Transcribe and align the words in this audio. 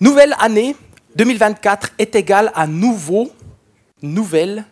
Nouvelle 0.00 0.36
année 0.38 0.76
2024 1.16 1.90
est 1.98 2.14
égale 2.14 2.52
à 2.54 2.68
nouveau, 2.68 3.32
nouvelle 4.00 4.64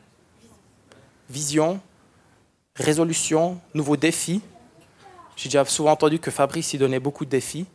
vision, 1.29 1.81
résolution, 2.77 3.59
nouveaux 3.75 3.97
défis. 3.97 4.41
J'ai 5.35 5.49
déjà 5.49 5.65
souvent 5.65 5.91
entendu 5.91 6.21
que 6.21 6.31
Fabrice 6.31 6.75
y 6.75 6.79
donnait 6.79 7.01
beaucoup 7.01 7.25
de 7.25 7.31
défis. 7.31 7.67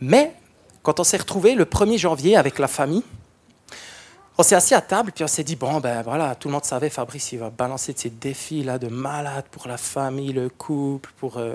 Mais 0.00 0.34
quand 0.82 0.98
on 0.98 1.04
s'est 1.04 1.18
retrouvé 1.18 1.54
le 1.54 1.64
1er 1.64 1.96
janvier 1.96 2.36
avec 2.36 2.58
la 2.58 2.66
famille, 2.66 3.04
on 4.36 4.42
s'est 4.42 4.56
assis 4.56 4.74
à 4.74 4.80
table, 4.80 5.12
puis 5.12 5.22
on 5.22 5.28
s'est 5.28 5.44
dit, 5.44 5.54
bon, 5.54 5.78
ben 5.78 6.02
voilà, 6.02 6.34
tout 6.34 6.48
le 6.48 6.52
monde 6.54 6.64
savait, 6.64 6.90
Fabrice, 6.90 7.30
il 7.30 7.38
va 7.38 7.50
balancer 7.50 7.92
de 7.92 7.98
ces 8.00 8.10
défis-là 8.10 8.80
de 8.80 8.88
malade 8.88 9.44
pour 9.52 9.68
la 9.68 9.76
famille, 9.76 10.32
le 10.32 10.48
couple, 10.48 11.12
pour, 11.18 11.38
euh, 11.38 11.54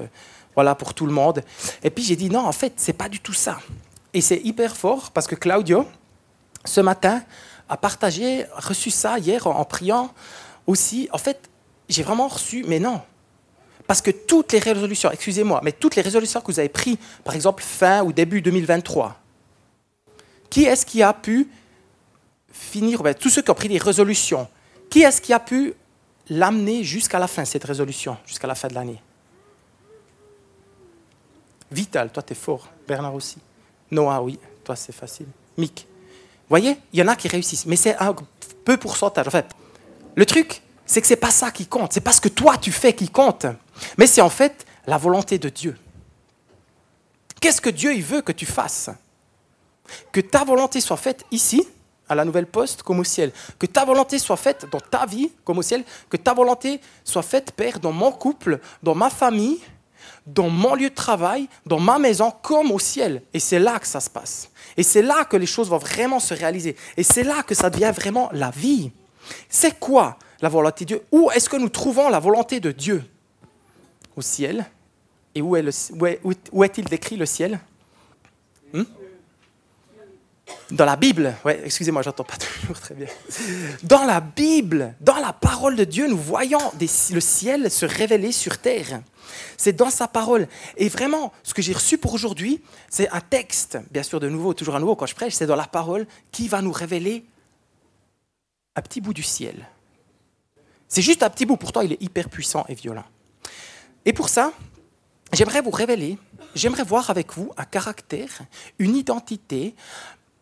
voilà, 0.55 0.75
pour 0.75 0.93
tout 0.93 1.05
le 1.05 1.11
monde. 1.11 1.43
Et 1.83 1.89
puis 1.89 2.05
j'ai 2.05 2.15
dit, 2.15 2.29
non, 2.29 2.47
en 2.47 2.53
fait, 2.53 2.73
c'est 2.77 2.93
pas 2.93 3.09
du 3.09 3.19
tout 3.19 3.33
ça. 3.33 3.59
Et 4.13 4.21
c'est 4.21 4.41
hyper 4.43 4.75
fort 4.75 5.11
parce 5.11 5.27
que 5.27 5.35
Claudio, 5.35 5.87
ce 6.65 6.81
matin, 6.81 7.21
a 7.69 7.77
partagé, 7.77 8.45
reçu 8.53 8.91
ça 8.91 9.17
hier 9.17 9.47
en 9.47 9.63
priant 9.63 10.13
aussi. 10.67 11.07
En 11.13 11.17
fait, 11.17 11.49
j'ai 11.87 12.03
vraiment 12.03 12.27
reçu, 12.27 12.65
mais 12.67 12.79
non. 12.79 13.01
Parce 13.87 14.01
que 14.01 14.11
toutes 14.11 14.51
les 14.53 14.59
résolutions, 14.59 15.11
excusez-moi, 15.11 15.61
mais 15.63 15.71
toutes 15.71 15.95
les 15.95 16.01
résolutions 16.01 16.41
que 16.41 16.51
vous 16.51 16.59
avez 16.59 16.69
prises, 16.69 16.97
par 17.23 17.35
exemple 17.35 17.63
fin 17.63 18.03
ou 18.03 18.13
début 18.13 18.41
2023, 18.41 19.17
qui 20.49 20.65
est-ce 20.65 20.85
qui 20.85 21.01
a 21.01 21.13
pu 21.13 21.49
finir, 22.51 23.03
ben, 23.03 23.13
tous 23.13 23.29
ceux 23.29 23.41
qui 23.41 23.51
ont 23.51 23.55
pris 23.55 23.69
des 23.69 23.77
résolutions, 23.77 24.47
qui 24.89 25.01
est-ce 25.01 25.21
qui 25.21 25.33
a 25.33 25.39
pu 25.39 25.73
l'amener 26.29 26.83
jusqu'à 26.83 27.19
la 27.19 27.27
fin, 27.27 27.45
cette 27.45 27.63
résolution, 27.63 28.17
jusqu'à 28.25 28.47
la 28.47 28.55
fin 28.55 28.67
de 28.67 28.75
l'année? 28.75 29.01
Vital, 31.71 32.11
toi 32.11 32.21
tu 32.21 32.33
es 32.33 32.35
fort. 32.35 32.67
Bernard 32.87 33.15
aussi. 33.15 33.37
Noah, 33.91 34.21
oui, 34.21 34.39
toi 34.63 34.75
c'est 34.75 34.91
facile. 34.91 35.27
Mick. 35.57 35.87
Voyez, 36.49 36.77
il 36.91 36.99
y 36.99 37.03
en 37.03 37.07
a 37.07 37.15
qui 37.15 37.27
réussissent, 37.27 37.65
mais 37.65 37.75
c'est 37.75 37.95
un 37.97 38.15
peu 38.65 38.77
pourcentage. 38.77 39.27
En 39.27 39.31
fait, 39.31 39.45
le 40.15 40.25
truc, 40.25 40.61
c'est 40.85 41.01
que 41.01 41.07
ce 41.07 41.13
n'est 41.13 41.19
pas 41.19 41.31
ça 41.31 41.51
qui 41.51 41.65
compte, 41.65 41.93
c'est 41.93 42.01
pas 42.01 42.13
ce 42.13 42.21
que 42.21 42.29
toi 42.29 42.57
tu 42.57 42.71
fais 42.71 42.93
qui 42.93 43.09
compte, 43.09 43.45
mais 43.97 44.07
c'est 44.07 44.21
en 44.21 44.29
fait 44.29 44.65
la 44.87 44.97
volonté 44.97 45.37
de 45.37 45.49
Dieu. 45.49 45.77
Qu'est-ce 47.39 47.61
que 47.61 47.69
Dieu 47.69 47.93
il 47.93 48.03
veut 48.03 48.21
que 48.21 48.31
tu 48.31 48.45
fasses? 48.45 48.89
Que 50.11 50.21
ta 50.21 50.43
volonté 50.43 50.79
soit 50.79 50.97
faite 50.97 51.25
ici, 51.31 51.67
à 52.07 52.15
la 52.15 52.25
nouvelle 52.25 52.45
poste 52.45 52.83
comme 52.83 52.99
au 52.99 53.03
ciel. 53.05 53.31
Que 53.57 53.65
ta 53.65 53.85
volonté 53.85 54.19
soit 54.19 54.37
faite 54.37 54.65
dans 54.69 54.81
ta 54.81 55.05
vie 55.05 55.31
comme 55.45 55.59
au 55.59 55.61
ciel. 55.61 55.83
Que 56.09 56.17
ta 56.17 56.33
volonté 56.33 56.81
soit 57.05 57.21
faite, 57.21 57.53
Père, 57.53 57.79
dans 57.79 57.93
mon 57.93 58.11
couple, 58.11 58.59
dans 58.83 58.95
ma 58.95 59.09
famille, 59.09 59.59
dans 60.25 60.49
mon 60.49 60.75
lieu 60.75 60.89
de 60.89 60.95
travail, 60.95 61.47
dans 61.65 61.79
ma 61.79 61.99
maison, 61.99 62.31
comme 62.41 62.71
au 62.71 62.79
ciel. 62.79 63.21
Et 63.33 63.39
c'est 63.39 63.59
là 63.59 63.79
que 63.79 63.87
ça 63.87 63.99
se 63.99 64.09
passe. 64.09 64.49
Et 64.77 64.83
c'est 64.83 65.01
là 65.01 65.25
que 65.25 65.37
les 65.37 65.45
choses 65.45 65.69
vont 65.69 65.77
vraiment 65.77 66.19
se 66.19 66.33
réaliser. 66.33 66.75
Et 66.97 67.03
c'est 67.03 67.23
là 67.23 67.43
que 67.43 67.55
ça 67.55 67.69
devient 67.69 67.91
vraiment 67.93 68.29
la 68.33 68.51
vie. 68.51 68.91
C'est 69.49 69.79
quoi 69.79 70.17
la 70.41 70.49
volonté 70.49 70.85
de 70.85 70.95
Dieu? 70.95 71.01
Où 71.11 71.29
est-ce 71.31 71.49
que 71.49 71.57
nous 71.57 71.69
trouvons 71.69 72.09
la 72.09 72.19
volonté 72.19 72.59
de 72.59 72.71
Dieu? 72.71 73.03
Au 74.15 74.21
ciel. 74.21 74.65
Et 75.33 75.41
où 75.41 75.55
est-il 75.55 76.85
décrit 76.85 77.15
le 77.15 77.25
ciel? 77.25 77.59
Hmm? 78.73 78.83
Dans 80.69 80.85
la 80.85 80.95
Bible, 80.95 81.35
ouais, 81.43 81.61
excusez-moi, 81.65 82.01
j'entends 82.01 82.23
pas 82.23 82.37
toujours 82.61 82.79
très 82.79 82.95
bien. 82.95 83.07
Dans 83.83 84.05
la 84.05 84.21
Bible, 84.21 84.95
dans 85.01 85.17
la 85.17 85.33
parole 85.33 85.75
de 85.75 85.83
Dieu, 85.83 86.07
nous 86.07 86.17
voyons 86.17 86.59
le 86.79 87.19
ciel 87.19 87.69
se 87.69 87.85
révéler 87.85 88.31
sur 88.31 88.57
terre. 88.57 89.01
C'est 89.57 89.73
dans 89.73 89.89
sa 89.89 90.07
parole. 90.07 90.47
Et 90.77 90.89
vraiment, 90.89 91.31
ce 91.43 91.53
que 91.53 91.61
j'ai 91.61 91.73
reçu 91.73 91.97
pour 91.97 92.13
aujourd'hui, 92.13 92.61
c'est 92.89 93.09
un 93.09 93.21
texte, 93.21 93.77
bien 93.91 94.03
sûr, 94.03 94.19
de 94.19 94.29
nouveau, 94.29 94.53
toujours 94.53 94.75
à 94.75 94.79
nouveau 94.79 94.95
quand 94.95 95.05
je 95.05 95.15
prêche, 95.15 95.33
c'est 95.33 95.47
dans 95.47 95.55
la 95.55 95.67
parole 95.67 96.07
qui 96.31 96.47
va 96.47 96.61
nous 96.61 96.71
révéler 96.71 97.25
un 98.75 98.81
petit 98.81 99.01
bout 99.01 99.13
du 99.13 99.23
ciel. 99.23 99.67
C'est 100.87 101.01
juste 101.01 101.23
un 101.23 101.29
petit 101.29 101.45
bout, 101.45 101.57
pourtant 101.57 101.81
il 101.81 101.93
est 101.93 102.01
hyper 102.01 102.29
puissant 102.29 102.65
et 102.67 102.75
violent. 102.75 103.05
Et 104.05 104.13
pour 104.13 104.29
ça, 104.29 104.51
j'aimerais 105.31 105.61
vous 105.61 105.71
révéler, 105.71 106.17
j'aimerais 106.55 106.83
voir 106.83 107.09
avec 107.09 107.33
vous 107.33 107.51
un 107.57 107.65
caractère, 107.65 108.41
une 108.79 108.95
identité, 108.95 109.75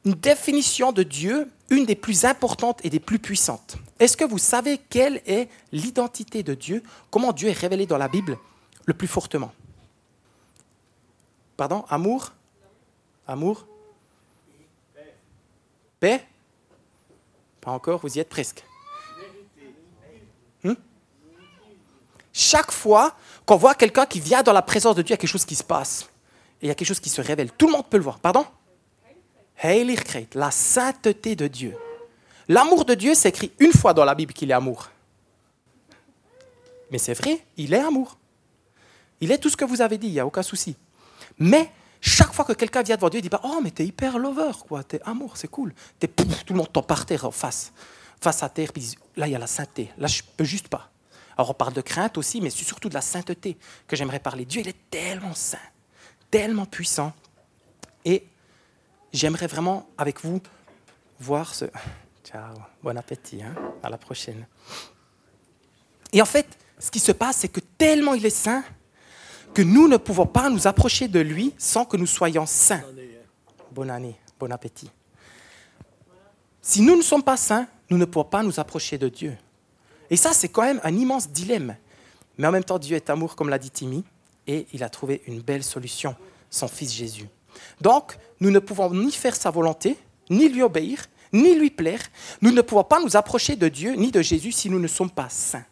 une 0.06 0.14
définition 0.14 0.92
de 0.92 1.04
Dieu, 1.04 1.50
une 1.70 1.86
des 1.86 1.96
plus 1.96 2.26
importantes 2.26 2.80
et 2.84 2.90
des 2.90 3.00
plus 3.00 3.20
puissantes. 3.20 3.78
Est-ce 4.00 4.18
que 4.18 4.24
vous 4.24 4.38
savez 4.38 4.80
quelle 4.90 5.22
est 5.28 5.50
l'identité 5.72 6.42
de 6.42 6.56
Dieu? 6.56 6.84
Comment 7.12 7.34
Dieu 7.34 7.50
est 7.50 7.60
révélé 7.60 7.86
dans 7.86 7.98
la 7.98 8.08
Bible? 8.08 8.38
Le 8.86 8.94
plus 8.94 9.08
fortement 9.08 9.52
Pardon 11.58 11.86
Amour? 11.90 12.32
Amour? 13.28 13.68
Paix? 16.00 16.26
Pas 17.60 17.72
encore, 17.72 18.00
vous 18.00 18.18
y 18.18 18.20
êtes 18.20 18.30
presque. 18.30 18.64
Hmm? 20.64 20.76
Chaque 22.32 22.72
fois 22.72 23.14
qu'on 23.46 23.58
voit 23.58 23.76
quelqu'un 23.76 24.06
qui 24.06 24.22
vient 24.22 24.42
dans 24.42 24.54
la 24.54 24.62
présence 24.62 24.96
de 24.96 25.02
Dieu, 25.02 25.10
il 25.10 25.12
y 25.12 25.14
a 25.16 25.18
quelque 25.18 25.30
chose 25.30 25.44
qui 25.44 25.56
se 25.56 25.64
passe. 25.64 26.10
Et 26.62 26.66
il 26.66 26.68
y 26.70 26.72
a 26.72 26.76
quelque 26.76 26.88
chose 26.88 27.02
qui 27.02 27.10
se 27.10 27.22
révèle. 27.22 27.52
Tout 27.52 27.66
le 27.68 27.74
monde 27.74 27.88
peut 27.90 27.98
le 27.98 28.04
voir. 28.04 28.20
Pardon? 28.20 28.46
Heiligkeit, 29.62 30.30
la 30.36 30.52
sainteté 30.52 31.36
de 31.36 31.48
Dieu. 31.48 31.76
L'amour 32.48 32.86
de 32.86 32.96
Dieu 32.96 33.14
s'écrit 33.16 33.52
une 33.60 33.74
fois 33.74 33.94
dans 33.94 34.06
la 34.06 34.16
Bible 34.16 34.34
qu'il 34.34 34.50
est 34.50 34.54
amour. 34.54 34.90
Mais 36.90 36.98
c'est 36.98 37.14
vrai, 37.14 37.46
il 37.58 37.74
est 37.74 37.80
amour. 37.80 38.18
Il 39.22 39.32
est 39.32 39.38
tout 39.38 39.50
ce 39.50 39.58
que 39.58 39.66
vous 39.66 39.82
avez 39.82 39.98
dit, 39.98 40.08
il 40.08 40.14
n'y 40.14 40.20
a 40.20 40.26
aucun 40.26 40.44
souci. 40.44 40.76
Mais 41.38 41.72
chaque 42.02 42.34
fois 42.34 42.46
que 42.46 42.54
quelqu'un 42.54 42.82
vient 42.82 42.96
devant 42.96 43.10
Dieu, 43.10 43.20
il 43.20 43.24
dit 43.24 43.30
pas 43.30 43.42
Oh, 43.44 43.60
mais 43.62 43.72
t'es 43.72 43.86
hyper 43.86 44.18
lover, 44.18 44.52
quoi, 44.68 44.84
t'es 44.84 45.02
amour, 45.04 45.38
c'est 45.38 45.50
cool. 45.50 45.74
Tout 46.00 46.54
le 46.54 46.56
monde 46.56 46.72
tombe 46.72 46.86
par 46.86 47.06
terre 47.06 47.26
en 47.26 47.32
face, 47.32 47.74
face 48.22 48.44
à 48.44 48.50
terre, 48.50 48.72
puis 48.72 48.96
là, 49.16 49.28
il 49.28 49.32
y 49.32 49.36
a 49.36 49.40
la 49.40 49.48
sainteté. 49.48 49.92
Là, 49.98 50.08
je 50.08 50.22
peux 50.38 50.46
juste 50.46 50.70
pas. 50.70 50.92
Alors, 51.38 51.52
on 51.52 51.54
parle 51.54 51.74
de 51.74 51.82
crainte 51.82 52.18
aussi, 52.18 52.42
mais 52.42 52.50
c'est 52.50 52.66
surtout 52.66 52.90
de 52.90 52.94
la 52.94 53.02
sainteté 53.02 53.58
que 53.88 53.96
j'aimerais 53.96 54.20
parler. 54.20 54.46
Dieu, 54.46 54.62
il 54.62 54.68
est 54.68 54.90
tellement 54.90 55.34
saint, 55.34 55.58
tellement 56.30 56.66
puissant. 56.66 57.14
Et 58.04 58.28
j'aimerais 59.14 59.48
vraiment, 59.48 59.90
avec 59.98 60.22
vous, 60.24 60.42
voir 61.20 61.54
ce. 61.54 61.66
Ciao, 62.26 62.56
bon 62.84 62.98
appétit, 62.98 63.42
hein 63.42 63.56
à 63.82 63.90
la 63.90 63.98
prochaine. 63.98 64.46
Et 66.12 66.22
en 66.22 66.26
fait, 66.26 66.46
ce 66.78 66.92
qui 66.92 67.00
se 67.00 67.12
passe, 67.12 67.38
c'est 67.38 67.48
que 67.48 67.60
tellement 67.60 68.14
il 68.14 68.26
est 68.26 68.30
saint, 68.30 68.64
que 69.54 69.62
nous 69.62 69.88
ne 69.88 69.98
pouvons 69.98 70.26
pas 70.26 70.50
nous 70.50 70.68
approcher 70.68 71.08
de 71.08 71.20
lui 71.20 71.54
sans 71.58 71.86
que 71.86 71.98
nous 71.98 72.06
soyons 72.06 72.46
saints. 72.46 72.84
Bonne 73.72 73.90
année, 73.90 74.16
bon 74.40 74.52
appétit. 74.52 74.90
Si 76.62 76.82
nous 76.82 76.96
ne 76.96 77.02
sommes 77.02 77.24
pas 77.24 77.38
saints, 77.38 77.68
nous 77.90 77.98
ne 77.98 78.06
pouvons 78.06 78.26
pas 78.26 78.44
nous 78.44 78.60
approcher 78.60 78.98
de 78.98 79.10
Dieu. 79.10 79.36
Et 80.10 80.16
ça, 80.16 80.34
c'est 80.34 80.50
quand 80.50 80.64
même 80.64 80.82
un 80.84 80.96
immense 80.96 81.30
dilemme. 81.30 81.76
Mais 82.38 82.48
en 82.48 82.52
même 82.52 82.64
temps, 82.64 82.80
Dieu 82.80 82.96
est 82.96 83.10
amour, 83.10 83.36
comme 83.36 83.50
l'a 83.50 83.60
dit 83.60 83.70
Timmy, 83.70 84.04
et 84.48 84.68
il 84.74 84.84
a 84.84 84.90
trouvé 84.90 85.22
une 85.28 85.42
belle 85.42 85.64
solution, 85.64 86.16
son 86.50 86.68
Fils 86.68 86.94
Jésus. 86.94 87.28
Donc, 87.82 88.18
nous 88.40 88.52
ne 88.52 88.60
pouvons 88.60 88.92
ni 88.92 89.12
faire 89.12 89.36
sa 89.36 89.52
volonté, 89.52 89.98
ni 90.30 90.50
lui 90.50 90.62
obéir, 90.62 91.06
ni 91.34 91.56
lui 91.56 91.70
plaire. 91.70 92.02
Nous 92.42 92.52
ne 92.52 92.62
pouvons 92.62 92.84
pas 92.84 93.00
nous 93.02 93.16
approcher 93.16 93.56
de 93.56 93.68
Dieu 93.68 93.94
ni 93.94 94.12
de 94.12 94.22
Jésus 94.22 94.52
si 94.52 94.70
nous 94.70 94.80
ne 94.80 94.88
sommes 94.88 95.12
pas 95.12 95.30
saints. 95.30 95.66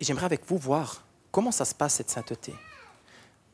Et 0.00 0.04
j'aimerais 0.04 0.24
avec 0.24 0.42
vous 0.46 0.56
voir 0.56 1.04
comment 1.30 1.52
ça 1.52 1.64
se 1.64 1.74
passe, 1.74 1.94
cette 1.94 2.10
sainteté? 2.10 2.54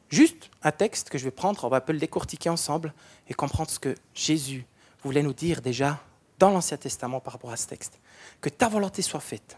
Juste 0.09 0.51
un 0.63 0.73
texte 0.73 1.11
que 1.11 1.19
je 1.19 1.25
vais 1.25 1.31
prendre, 1.31 1.65
on 1.65 1.69
va 1.69 1.79
un 1.79 1.81
peu 1.81 1.93
le 1.93 1.99
décortiquer 1.99 2.49
ensemble 2.49 2.93
et 3.29 3.35
comprendre 3.35 3.71
ce 3.71 3.79
que 3.79 3.95
Jésus 4.15 4.65
voulait 5.03 5.23
nous 5.23 5.33
dire 5.33 5.61
déjà 5.61 6.01
dans 6.39 6.51
l'Ancien 6.51 6.77
Testament 6.77 7.21
par 7.21 7.33
rapport 7.33 7.51
à 7.51 7.57
ce 7.57 7.67
texte. 7.67 7.99
Que 8.41 8.49
ta 8.49 8.69
volonté 8.69 9.03
soit 9.03 9.21
faite, 9.21 9.57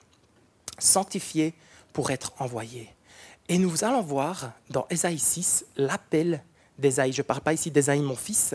sanctifiée 0.78 1.54
pour 1.92 2.10
être 2.10 2.32
envoyée. 2.38 2.94
Et 3.48 3.58
nous 3.58 3.84
allons 3.84 4.02
voir 4.02 4.52
dans 4.70 4.86
Ésaïe 4.90 5.18
6 5.18 5.66
l'appel 5.76 6.42
d'Ésaïe. 6.78 7.12
Je 7.12 7.22
ne 7.22 7.26
parle 7.26 7.40
pas 7.40 7.52
ici 7.52 7.70
d'Ésaïe 7.70 8.00
mon 8.00 8.16
fils, 8.16 8.54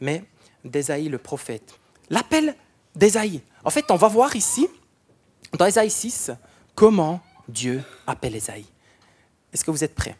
mais 0.00 0.24
d'Ésaïe 0.64 1.08
le 1.08 1.18
prophète. 1.18 1.74
L'appel 2.10 2.54
d'Ésaïe. 2.94 3.42
En 3.64 3.70
fait, 3.70 3.90
on 3.90 3.96
va 3.96 4.08
voir 4.08 4.36
ici, 4.36 4.68
dans 5.58 5.66
Ésaïe 5.66 5.90
6, 5.90 6.32
comment 6.74 7.20
Dieu 7.48 7.82
appelle 8.06 8.36
Ésaïe. 8.36 8.66
Est-ce 9.56 9.64
que 9.64 9.70
vous 9.70 9.82
êtes 9.84 9.94
prêts? 9.94 10.18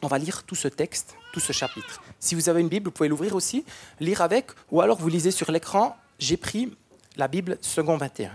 On 0.00 0.06
va 0.06 0.16
lire 0.16 0.44
tout 0.44 0.54
ce 0.54 0.68
texte, 0.68 1.16
tout 1.34 1.40
ce 1.40 1.52
chapitre. 1.52 2.00
Si 2.18 2.34
vous 2.34 2.48
avez 2.48 2.62
une 2.62 2.70
Bible, 2.70 2.86
vous 2.86 2.92
pouvez 2.92 3.10
l'ouvrir 3.10 3.34
aussi, 3.34 3.62
lire 4.00 4.22
avec, 4.22 4.46
ou 4.70 4.80
alors 4.80 4.96
vous 4.96 5.10
lisez 5.10 5.30
sur 5.30 5.52
l'écran. 5.52 5.94
J'ai 6.18 6.38
pris 6.38 6.74
la 7.16 7.28
Bible 7.28 7.58
second 7.60 7.98
21. 7.98 8.30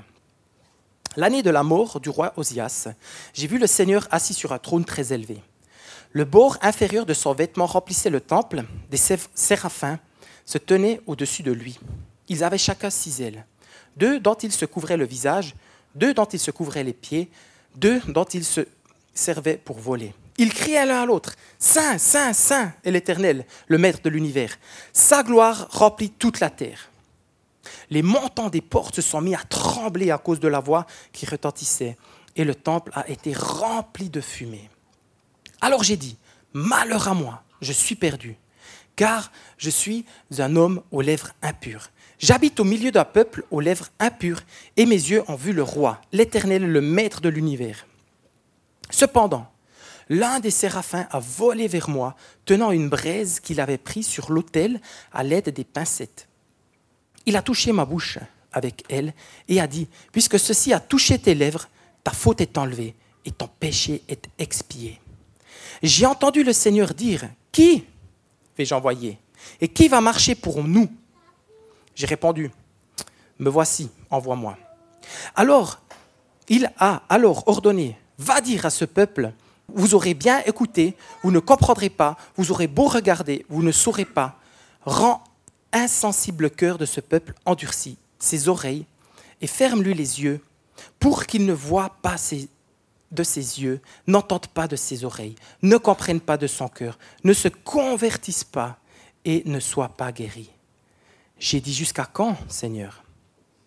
L'année 1.17 1.41
de 1.41 1.49
la 1.49 1.63
mort 1.63 1.99
du 1.99 2.09
roi 2.09 2.33
Osias, 2.37 2.89
j'ai 3.33 3.47
vu 3.47 3.57
le 3.57 3.65
Seigneur 3.65 4.07
assis 4.11 4.35
sur 4.35 4.53
un 4.53 4.59
trône 4.59 4.85
très 4.85 5.13
élevé 5.13 5.41
le 6.11 6.25
bord 6.25 6.59
inférieur 6.61 7.07
de 7.07 7.13
son 7.15 7.33
vêtement 7.33 7.65
remplissait 7.65 8.11
le 8.11 8.21
temple. 8.21 8.65
Des 8.91 8.97
séraphins 9.33 9.97
se 10.45 10.59
tenaient 10.59 11.01
au-dessus 11.07 11.41
de 11.41 11.51
lui. 11.51 11.79
Ils 12.29 12.43
avaient 12.43 12.59
chacun 12.59 12.91
six 12.91 13.19
ailes. 13.19 13.47
Deux 13.97 14.19
dont 14.19 14.35
ils 14.35 14.51
se 14.51 14.65
couvraient 14.65 14.95
le 14.97 15.05
visage, 15.05 15.55
deux 15.95 16.13
dont 16.13 16.25
ils 16.25 16.39
se 16.39 16.51
couvraient 16.51 16.83
les 16.83 16.93
pieds, 16.93 17.31
deux 17.75 17.99
dont 18.07 18.25
ils 18.25 18.45
se 18.45 18.61
servaient 19.13 19.57
pour 19.57 19.79
voler. 19.79 20.13
Ils 20.37 20.53
criaient 20.53 20.85
l'un 20.85 21.03
à 21.03 21.05
l'autre, 21.05 21.35
Saint, 21.59 21.97
Saint, 21.97 22.33
Saint 22.33 22.73
est 22.83 22.91
l'Éternel, 22.91 23.45
le 23.67 23.77
Maître 23.77 24.01
de 24.03 24.09
l'univers. 24.09 24.57
Sa 24.91 25.23
gloire 25.23 25.67
remplit 25.69 26.09
toute 26.09 26.39
la 26.39 26.49
terre. 26.49 26.89
Les 27.89 28.01
montants 28.01 28.49
des 28.49 28.61
portes 28.61 28.95
se 28.95 29.01
sont 29.01 29.21
mis 29.21 29.35
à 29.35 29.43
trembler 29.43 30.11
à 30.11 30.17
cause 30.17 30.39
de 30.39 30.47
la 30.47 30.59
voix 30.59 30.85
qui 31.11 31.25
retentissait, 31.25 31.97
et 32.35 32.43
le 32.43 32.55
temple 32.55 32.91
a 32.95 33.07
été 33.09 33.33
rempli 33.33 34.09
de 34.09 34.21
fumée. 34.21 34.69
Alors 35.61 35.83
j'ai 35.83 35.97
dit, 35.97 36.17
Malheur 36.53 37.07
à 37.07 37.13
moi, 37.13 37.43
je 37.61 37.71
suis 37.71 37.95
perdu, 37.95 38.35
car 38.95 39.31
je 39.57 39.69
suis 39.69 40.05
un 40.39 40.55
homme 40.55 40.81
aux 40.91 41.01
lèvres 41.01 41.31
impures. 41.41 41.89
J'habite 42.19 42.59
au 42.59 42.63
milieu 42.63 42.91
d'un 42.91 43.05
peuple 43.05 43.43
aux 43.51 43.59
lèvres 43.59 43.89
impures, 43.99 44.41
et 44.77 44.85
mes 44.85 44.95
yeux 44.95 45.23
ont 45.27 45.35
vu 45.35 45.53
le 45.53 45.63
roi, 45.63 46.01
l'Éternel, 46.11 46.65
le 46.65 46.81
Maître 46.81 47.21
de 47.21 47.29
l'univers. 47.29 47.85
Cependant, 48.89 49.47
l'un 50.09 50.39
des 50.39 50.51
séraphins 50.51 51.07
a 51.11 51.19
volé 51.19 51.67
vers 51.67 51.89
moi, 51.89 52.15
tenant 52.45 52.71
une 52.71 52.89
braise 52.89 53.39
qu'il 53.39 53.59
avait 53.59 53.77
prise 53.77 54.07
sur 54.07 54.31
l'autel 54.31 54.81
à 55.11 55.23
l'aide 55.23 55.49
des 55.49 55.63
pincettes. 55.63 56.27
Il 57.25 57.37
a 57.37 57.41
touché 57.41 57.71
ma 57.71 57.85
bouche 57.85 58.19
avec 58.51 58.83
elle 58.89 59.13
et 59.47 59.59
a 59.59 59.67
dit, 59.67 59.87
puisque 60.11 60.39
ceci 60.39 60.73
a 60.73 60.79
touché 60.79 61.17
tes 61.19 61.35
lèvres, 61.35 61.67
ta 62.03 62.11
faute 62.11 62.41
est 62.41 62.57
enlevée 62.57 62.95
et 63.25 63.31
ton 63.31 63.47
péché 63.47 64.03
est 64.07 64.27
expié. 64.37 64.99
J'ai 65.81 66.05
entendu 66.05 66.43
le 66.43 66.53
Seigneur 66.53 66.93
dire, 66.93 67.29
qui 67.51 67.85
vais-je 68.57 68.73
envoyer 68.73 69.17
Et 69.61 69.67
qui 69.67 69.87
va 69.87 70.01
marcher 70.01 70.35
pour 70.35 70.63
nous? 70.63 70.89
J'ai 71.95 72.05
répondu, 72.05 72.51
me 73.39 73.49
voici, 73.49 73.89
envoie-moi. 74.09 74.57
Alors, 75.35 75.79
il 76.49 76.71
a 76.77 77.03
alors 77.09 77.47
ordonné, 77.47 77.97
va 78.23 78.41
dire 78.41 78.65
à 78.65 78.69
ce 78.69 78.85
peuple, 78.85 79.33
vous 79.67 79.95
aurez 79.95 80.13
bien 80.13 80.41
écouté, 80.45 80.95
vous 81.23 81.31
ne 81.31 81.39
comprendrez 81.39 81.89
pas, 81.89 82.17
vous 82.35 82.51
aurez 82.51 82.67
beau 82.67 82.87
regarder, 82.87 83.45
vous 83.49 83.63
ne 83.63 83.71
saurez 83.71 84.05
pas. 84.05 84.39
Rends 84.85 85.23
insensible 85.71 86.49
cœur 86.49 86.77
de 86.77 86.85
ce 86.85 87.01
peuple 87.01 87.33
endurci 87.45 87.97
ses 88.19 88.47
oreilles 88.47 88.85
et 89.41 89.47
ferme-lui 89.47 89.93
les 89.93 90.21
yeux 90.21 90.41
pour 90.99 91.25
qu'il 91.25 91.45
ne 91.45 91.53
voie 91.53 91.97
pas 92.01 92.15
de 93.11 93.23
ses 93.23 93.61
yeux, 93.61 93.81
n'entende 94.07 94.47
pas 94.47 94.67
de 94.67 94.75
ses 94.75 95.03
oreilles, 95.03 95.35
ne 95.61 95.77
comprenne 95.77 96.21
pas 96.21 96.37
de 96.37 96.47
son 96.47 96.67
cœur, 96.67 96.97
ne 97.23 97.33
se 97.33 97.47
convertisse 97.47 98.43
pas 98.43 98.77
et 99.25 99.43
ne 99.45 99.59
soit 99.59 99.89
pas 99.89 100.11
guéri. 100.11 100.49
J'ai 101.39 101.59
dit 101.59 101.73
jusqu'à 101.73 102.05
quand, 102.05 102.37
Seigneur? 102.47 103.02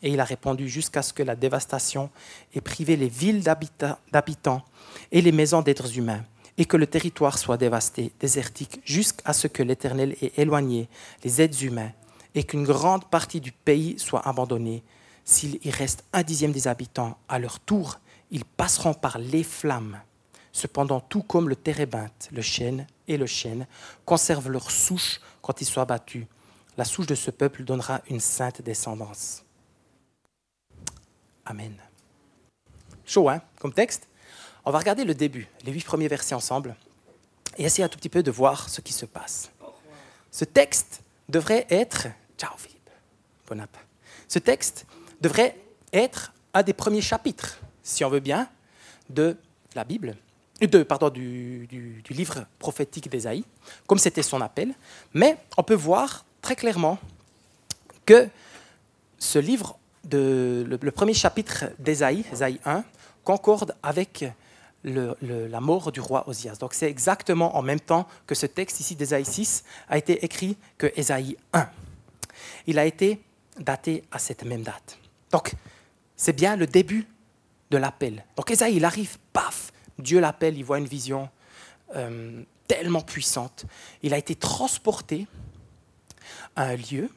Et 0.06 0.10
il 0.10 0.20
a 0.20 0.24
répondu 0.24 0.68
jusqu'à 0.68 1.02
ce 1.02 1.12
que 1.12 1.24
la 1.24 1.34
dévastation 1.34 2.10
ait 2.54 2.60
privé 2.60 2.94
les 2.94 3.08
villes 3.08 3.42
d'habitants 3.42 4.62
et 5.10 5.20
les 5.20 5.32
maisons 5.32 5.62
d'êtres 5.62 5.98
humains, 5.98 6.24
et 6.56 6.64
que 6.64 6.76
le 6.76 6.86
territoire 6.86 7.38
soit 7.38 7.56
dévasté, 7.56 8.12
désertique, 8.20 8.80
jusqu'à 8.84 9.32
ce 9.32 9.48
que 9.48 9.64
l'Éternel 9.64 10.14
ait 10.22 10.30
éloigné 10.36 10.88
les 11.24 11.42
êtres 11.42 11.64
humains, 11.64 11.90
et 12.36 12.44
qu'une 12.44 12.62
grande 12.62 13.06
partie 13.06 13.40
du 13.40 13.50
pays 13.50 13.98
soit 13.98 14.24
abandonnée. 14.28 14.84
S'il 15.24 15.58
y 15.66 15.70
reste 15.72 16.04
un 16.12 16.22
dixième 16.22 16.52
des 16.52 16.68
habitants, 16.68 17.18
à 17.28 17.40
leur 17.40 17.58
tour, 17.58 17.98
ils 18.30 18.44
passeront 18.44 18.94
par 18.94 19.18
les 19.18 19.42
flammes. 19.42 19.98
Cependant, 20.52 21.00
tout 21.00 21.22
comme 21.22 21.48
le 21.48 21.56
térébinthe, 21.56 22.28
le 22.30 22.42
chêne 22.42 22.86
et 23.08 23.16
le 23.16 23.26
chêne 23.26 23.66
conservent 24.04 24.50
leur 24.50 24.70
souche 24.70 25.20
quand 25.42 25.60
ils 25.60 25.66
soient 25.66 25.84
battus, 25.84 26.26
la 26.78 26.84
souche 26.84 27.08
de 27.08 27.16
ce 27.16 27.32
peuple 27.32 27.64
donnera 27.64 28.02
une 28.08 28.20
sainte 28.20 28.62
descendance. 28.62 29.42
Amen. 31.46 31.74
Chaud, 33.04 33.28
hein, 33.28 33.40
comme 33.58 33.72
texte 33.72 34.08
on 34.66 34.72
va 34.72 34.80
regarder 34.80 35.04
le 35.04 35.14
début, 35.14 35.46
les 35.64 35.70
huit 35.70 35.84
premiers 35.84 36.08
versets 36.08 36.34
ensemble, 36.34 36.74
et 37.56 37.64
essayer 37.64 37.84
un 37.84 37.88
tout 37.88 37.98
petit 37.98 38.08
peu 38.08 38.24
de 38.24 38.32
voir 38.32 38.68
ce 38.68 38.80
qui 38.80 38.92
se 38.92 39.06
passe. 39.06 39.52
Ce 40.32 40.44
texte 40.44 41.02
devrait 41.28 41.66
être. 41.70 42.08
Ciao 42.36 42.50
Philippe. 42.58 42.90
Bon 43.46 43.60
appétit. 43.60 43.84
Ce 44.26 44.40
texte 44.40 44.86
devrait 45.20 45.56
être 45.92 46.32
un 46.52 46.64
des 46.64 46.72
premiers 46.72 47.00
chapitres, 47.00 47.60
si 47.84 48.04
on 48.04 48.10
veut 48.10 48.20
bien, 48.20 48.48
de 49.08 49.36
la 49.76 49.84
Bible, 49.84 50.16
de, 50.60 50.82
pardon, 50.82 51.10
du, 51.10 51.68
du 51.68 52.12
livre 52.12 52.44
prophétique 52.58 53.08
d'Ésaïe, 53.08 53.44
comme 53.86 53.98
c'était 53.98 54.22
son 54.22 54.40
appel. 54.40 54.74
Mais 55.14 55.38
on 55.56 55.62
peut 55.62 55.74
voir 55.74 56.24
très 56.42 56.56
clairement 56.56 56.98
que 58.04 58.28
ce 59.18 59.38
livre, 59.38 59.78
le 60.12 60.90
premier 60.90 61.14
chapitre 61.14 61.66
d'Ésaïe, 61.78 62.24
Ésaïe 62.32 62.60
1, 62.64 62.84
concorde 63.24 63.74
avec 63.82 64.24
la 64.84 65.60
mort 65.60 65.90
du 65.90 66.00
roi 66.00 66.28
Osias. 66.28 66.56
Donc 66.60 66.74
c'est 66.74 66.88
exactement 66.88 67.56
en 67.56 67.62
même 67.62 67.80
temps 67.80 68.06
que 68.26 68.34
ce 68.34 68.46
texte 68.46 68.80
ici 68.80 68.94
d'Ésaïe 68.94 69.24
6 69.24 69.64
a 69.88 69.98
été 69.98 70.24
écrit 70.24 70.56
que 70.78 70.90
Ésaïe 70.96 71.36
1. 71.52 71.68
Il 72.66 72.78
a 72.78 72.84
été 72.84 73.20
daté 73.58 74.04
à 74.12 74.18
cette 74.18 74.44
même 74.44 74.62
date. 74.62 74.98
Donc 75.32 75.54
c'est 76.16 76.34
bien 76.34 76.56
le 76.56 76.66
début 76.66 77.06
de 77.70 77.76
l'appel. 77.78 78.24
Donc 78.36 78.50
Ésaïe, 78.50 78.76
il 78.76 78.84
arrive, 78.84 79.18
paf, 79.32 79.72
Dieu 79.98 80.20
l'appelle, 80.20 80.56
il 80.56 80.64
voit 80.64 80.78
une 80.78 80.86
vision 80.86 81.28
euh, 81.96 82.42
tellement 82.68 83.00
puissante. 83.00 83.64
Il 84.02 84.14
a 84.14 84.18
été 84.18 84.36
transporté 84.36 85.26
à 86.54 86.64
un 86.64 86.76
lieu 86.76 87.10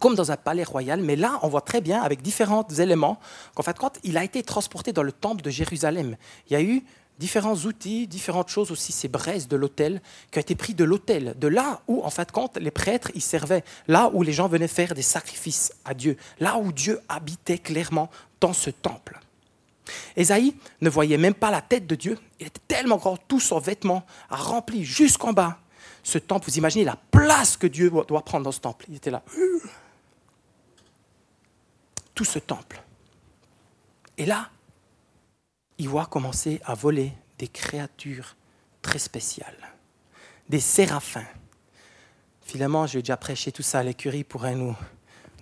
comme 0.00 0.16
dans 0.16 0.32
un 0.32 0.36
palais 0.36 0.64
royal, 0.64 1.00
mais 1.00 1.14
là, 1.14 1.38
on 1.42 1.48
voit 1.48 1.60
très 1.60 1.80
bien, 1.80 2.02
avec 2.02 2.22
différents 2.22 2.66
éléments, 2.66 3.20
qu'en 3.54 3.62
fait, 3.62 3.78
quand 3.78 3.98
il 4.02 4.16
a 4.16 4.24
été 4.24 4.42
transporté 4.42 4.92
dans 4.92 5.04
le 5.04 5.12
temple 5.12 5.42
de 5.42 5.50
Jérusalem, 5.50 6.16
il 6.48 6.54
y 6.54 6.56
a 6.56 6.62
eu 6.62 6.82
différents 7.18 7.54
outils, 7.54 8.06
différentes 8.06 8.48
choses 8.48 8.70
aussi, 8.70 8.92
ces 8.92 9.06
braises 9.06 9.46
de 9.46 9.56
l'autel, 9.56 10.00
qui 10.30 10.38
ont 10.38 10.40
été 10.40 10.54
pris 10.54 10.72
de 10.72 10.84
l'autel, 10.84 11.34
de 11.38 11.48
là 11.48 11.82
où, 11.86 12.02
en 12.02 12.08
fait, 12.08 12.32
quand 12.32 12.56
les 12.56 12.70
prêtres 12.70 13.10
y 13.14 13.20
servaient, 13.20 13.62
là 13.88 14.10
où 14.14 14.22
les 14.22 14.32
gens 14.32 14.48
venaient 14.48 14.68
faire 14.68 14.94
des 14.94 15.02
sacrifices 15.02 15.72
à 15.84 15.92
Dieu, 15.92 16.16
là 16.40 16.56
où 16.56 16.72
Dieu 16.72 16.98
habitait 17.08 17.58
clairement 17.58 18.08
dans 18.40 18.54
ce 18.54 18.70
temple. 18.70 19.20
Ésaïe 20.16 20.54
ne 20.80 20.88
voyait 20.88 21.18
même 21.18 21.34
pas 21.34 21.50
la 21.50 21.60
tête 21.60 21.86
de 21.86 21.94
Dieu, 21.94 22.18
il 22.38 22.46
était 22.46 22.60
tellement 22.66 22.96
grand, 22.96 23.18
tout 23.28 23.40
son 23.40 23.58
vêtement 23.58 24.04
a 24.30 24.36
rempli 24.36 24.84
jusqu'en 24.84 25.34
bas 25.34 25.58
ce 26.02 26.16
temple. 26.16 26.48
Vous 26.48 26.56
imaginez 26.56 26.84
la 26.84 26.96
place 27.10 27.58
que 27.58 27.66
Dieu 27.66 27.90
doit 28.08 28.24
prendre 28.24 28.44
dans 28.44 28.52
ce 28.52 28.60
temple. 28.60 28.86
Il 28.88 28.96
était 28.96 29.10
là 29.10 29.22
ce 32.24 32.38
temple. 32.38 32.82
Et 34.18 34.26
là, 34.26 34.50
il 35.78 35.88
voit 35.88 36.06
commencer 36.06 36.60
à 36.64 36.74
voler 36.74 37.12
des 37.38 37.48
créatures 37.48 38.36
très 38.82 38.98
spéciales, 38.98 39.56
des 40.48 40.60
séraphins. 40.60 41.26
Finalement, 42.42 42.86
j'ai 42.86 43.00
déjà 43.00 43.16
prêché 43.16 43.52
tout 43.52 43.62
ça 43.62 43.78
à 43.78 43.82
l'écurie, 43.82 44.24
pourrait 44.24 44.54
nous, 44.54 44.76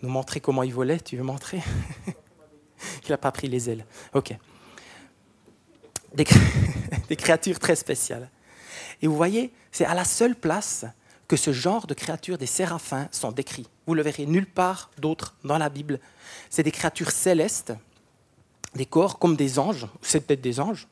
nous 0.03 0.09
montrer 0.09 0.41
comment 0.41 0.63
il 0.63 0.73
volait. 0.73 1.01
Tu 1.01 1.17
veux 1.17 1.23
montrer? 1.23 1.63
Il 3.05 3.11
n'a 3.11 3.19
pas 3.19 3.33
pris 3.33 3.49
les 3.49 3.69
ailes. 3.69 3.85
Ok. 4.15 4.37
Des 7.09 7.17
créatures 7.17 7.59
très 7.59 7.75
spéciales. 7.75 8.31
Et 9.03 9.07
vous 9.07 9.17
voyez, 9.17 9.53
c'est 9.73 9.85
à 9.85 9.95
la 9.95 10.05
seule 10.05 10.37
place 10.37 10.85
que 11.29 11.37
ce 11.37 11.53
genre 11.53 11.87
de 11.87 11.95
créatures 11.95 12.39
des 12.39 12.47
séraphins 12.47 13.09
sont 13.13 13.31
décrits. 13.31 13.67
Vous 13.87 13.95
le 13.95 14.03
verrez 14.03 14.27
nulle 14.27 14.47
part 14.47 14.91
d'autre 14.99 15.37
dans 15.45 15.59
la 15.59 15.69
Bible. 15.69 16.01
C'est 16.49 16.63
des 16.63 16.73
créatures 16.73 17.11
célestes, 17.11 17.75
des 18.75 18.87
corps 18.87 19.19
comme 19.19 19.37
des 19.37 19.59
anges, 19.59 19.87
c'est 20.03 20.27
peut-être 20.27 20.41
des 20.41 20.59
anges. 20.59 20.89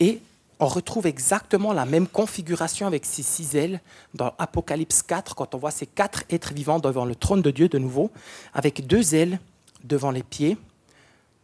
Et 0.00 0.20
on 0.60 0.66
retrouve 0.66 1.06
exactement 1.06 1.72
la 1.72 1.84
même 1.84 2.08
configuration 2.08 2.88
avec 2.88 3.06
ces 3.06 3.22
six 3.22 3.54
ailes 3.54 3.80
dans 4.14 4.34
Apocalypse 4.38 5.02
4, 5.02 5.36
quand 5.36 5.54
on 5.54 5.58
voit 5.58 5.70
ces 5.70 5.86
quatre 5.86 6.24
êtres 6.30 6.52
vivants 6.52 6.80
devant 6.80 7.04
le 7.04 7.14
trône 7.14 7.42
de 7.42 7.52
Dieu 7.52 7.68
de 7.68 7.78
nouveau, 7.78 8.10
avec 8.54 8.86
deux 8.86 9.14
ailes 9.14 9.38
devant 9.84 10.10
les 10.10 10.24
pieds, 10.24 10.58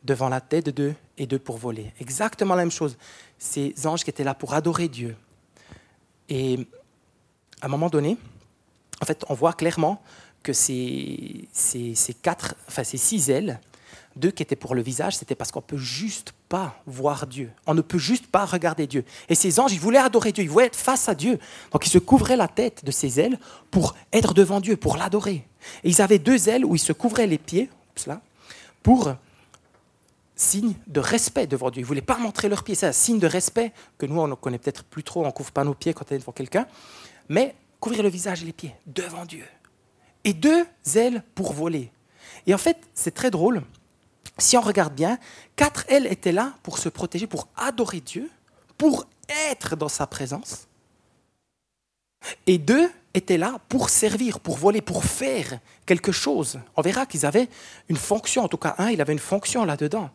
devant 0.03 0.29
la 0.29 0.41
tête 0.41 0.67
de 0.67 0.71
deux 0.73 0.95
et 1.17 1.27
deux 1.27 1.39
pour 1.39 1.59
voler. 1.59 1.93
Exactement 2.01 2.57
la 2.57 2.63
même 2.63 2.73
chose. 2.73 2.97
Ces 3.39 3.73
anges 3.87 4.03
qui 4.03 4.11
étaient 4.11 4.25
là 4.25 4.35
pour 4.35 4.55
adorer 4.55 4.89
Dieu. 4.89 5.17
Et 6.29 6.67
à 7.65 7.67
un 7.67 7.71
moment 7.71 7.89
donné, 7.89 8.19
en 9.01 9.07
fait, 9.07 9.25
on 9.31 9.35
voit 9.35 9.55
clairement 9.55 10.03
que 10.43 10.53
ces, 10.53 11.49
quatre, 12.21 12.57
enfin 12.69 12.85
ces 12.85 12.99
six 12.99 13.31
ailes, 13.31 13.59
deux 14.17 14.31
qui 14.31 14.43
étaient 14.43 14.55
pour 14.55 14.75
le 14.75 14.83
visage, 14.83 15.17
c'était 15.17 15.35
parce 15.35 15.51
qu'on 15.51 15.61
ne 15.61 15.65
peut 15.65 15.79
juste 15.79 16.35
pas 16.51 16.79
voir 16.87 17.27
Dieu. 17.27 17.51
On 17.67 17.73
ne 17.73 17.81
peut 17.81 17.97
juste 17.97 18.27
pas 18.27 18.45
regarder 18.45 18.87
Dieu. 18.87 19.03
Et 19.31 19.35
ces 19.35 19.61
anges, 19.61 19.73
ils 19.73 19.81
voulaient 19.81 19.99
adorer 19.99 20.31
Dieu, 20.33 20.45
ils 20.45 20.51
voulaient 20.51 20.67
être 20.67 20.77
face 20.77 21.09
à 21.09 21.15
Dieu. 21.15 21.39
Donc 21.73 21.87
ils 21.87 21.91
se 21.91 21.97
couvraient 21.97 22.37
la 22.37 22.49
tête 22.49 22.85
de 22.85 22.91
ces 22.91 23.19
ailes 23.19 23.39
pour 23.71 23.95
être 24.13 24.35
devant 24.35 24.61
Dieu, 24.61 24.77
pour 24.77 24.99
l'adorer. 24.99 25.47
Et 25.85 25.89
ils 25.89 26.03
avaient 26.03 26.19
deux 26.19 26.51
ailes 26.51 26.67
où 26.67 26.75
ils 26.75 26.79
se 26.79 26.93
couvraient 26.93 27.27
les 27.27 27.39
pieds, 27.39 27.71
là, 28.07 28.21
pour 28.83 29.15
signe 30.37 30.75
de 30.87 31.01
respect 31.01 31.47
devant 31.47 31.71
Dieu. 31.71 31.81
Ils 31.81 31.85
ne 31.85 31.89
voulaient 31.89 32.03
pas 32.03 32.19
montrer 32.19 32.51
leurs 32.51 32.63
pieds. 32.63 32.75
C'est 32.75 32.89
un 32.89 32.93
signe 32.93 33.19
de 33.19 33.27
respect 33.27 33.73
que 33.97 34.05
nous, 34.05 34.21
on 34.21 34.29
ne 34.29 34.35
connaît 34.35 34.59
peut-être 34.59 34.85
plus 34.85 35.03
trop, 35.03 35.23
on 35.23 35.27
ne 35.29 35.33
couvre 35.33 35.51
pas 35.51 35.65
nos 35.65 35.73
pieds 35.73 35.95
quand 35.95 36.05
on 36.11 36.15
est 36.15 36.19
devant 36.19 36.33
quelqu'un 36.33 36.67
mais 37.29 37.55
couvrir 37.81 38.03
le 38.03 38.09
visage 38.09 38.43
et 38.43 38.47
les 38.47 38.53
pieds 38.53 38.75
devant 38.87 39.25
Dieu. 39.25 39.45
Et 40.25 40.33
deux 40.33 40.67
ailes 40.95 41.23
pour 41.35 41.53
voler. 41.53 41.91
Et 42.47 42.55
en 42.55 42.59
fait, 42.59 42.79
c'est 42.95 43.15
très 43.15 43.31
drôle. 43.31 43.63
Si 44.39 44.57
on 44.57 44.61
regarde 44.61 44.95
bien, 44.95 45.19
quatre 45.55 45.85
ailes 45.91 46.07
étaient 46.07 46.33
là 46.33 46.55
pour 46.63 46.79
se 46.79 46.89
protéger, 46.89 47.27
pour 47.27 47.49
adorer 47.57 48.01
Dieu, 48.01 48.31
pour 48.79 49.07
être 49.51 49.77
dans 49.77 49.89
sa 49.89 50.07
présence. 50.07 50.67
Et 52.47 52.59
deux 52.59 52.91
étaient 53.13 53.39
là 53.39 53.61
pour 53.69 53.91
servir, 53.91 54.41
pour 54.41 54.57
voler, 54.57 54.81
pour 54.81 55.05
faire 55.05 55.61
quelque 55.87 56.11
chose. 56.11 56.59
On 56.77 56.83
verra 56.83 57.07
qu'ils 57.07 57.27
avaient 57.27 57.49
une 57.89 57.97
fonction, 57.97 58.43
en 58.43 58.49
tout 58.49 58.57
cas 58.57 58.75
un, 58.79 58.91
il 58.91 59.01
avait 59.01 59.13
une 59.13 59.19
fonction 59.19 59.65
là-dedans. 59.65 60.11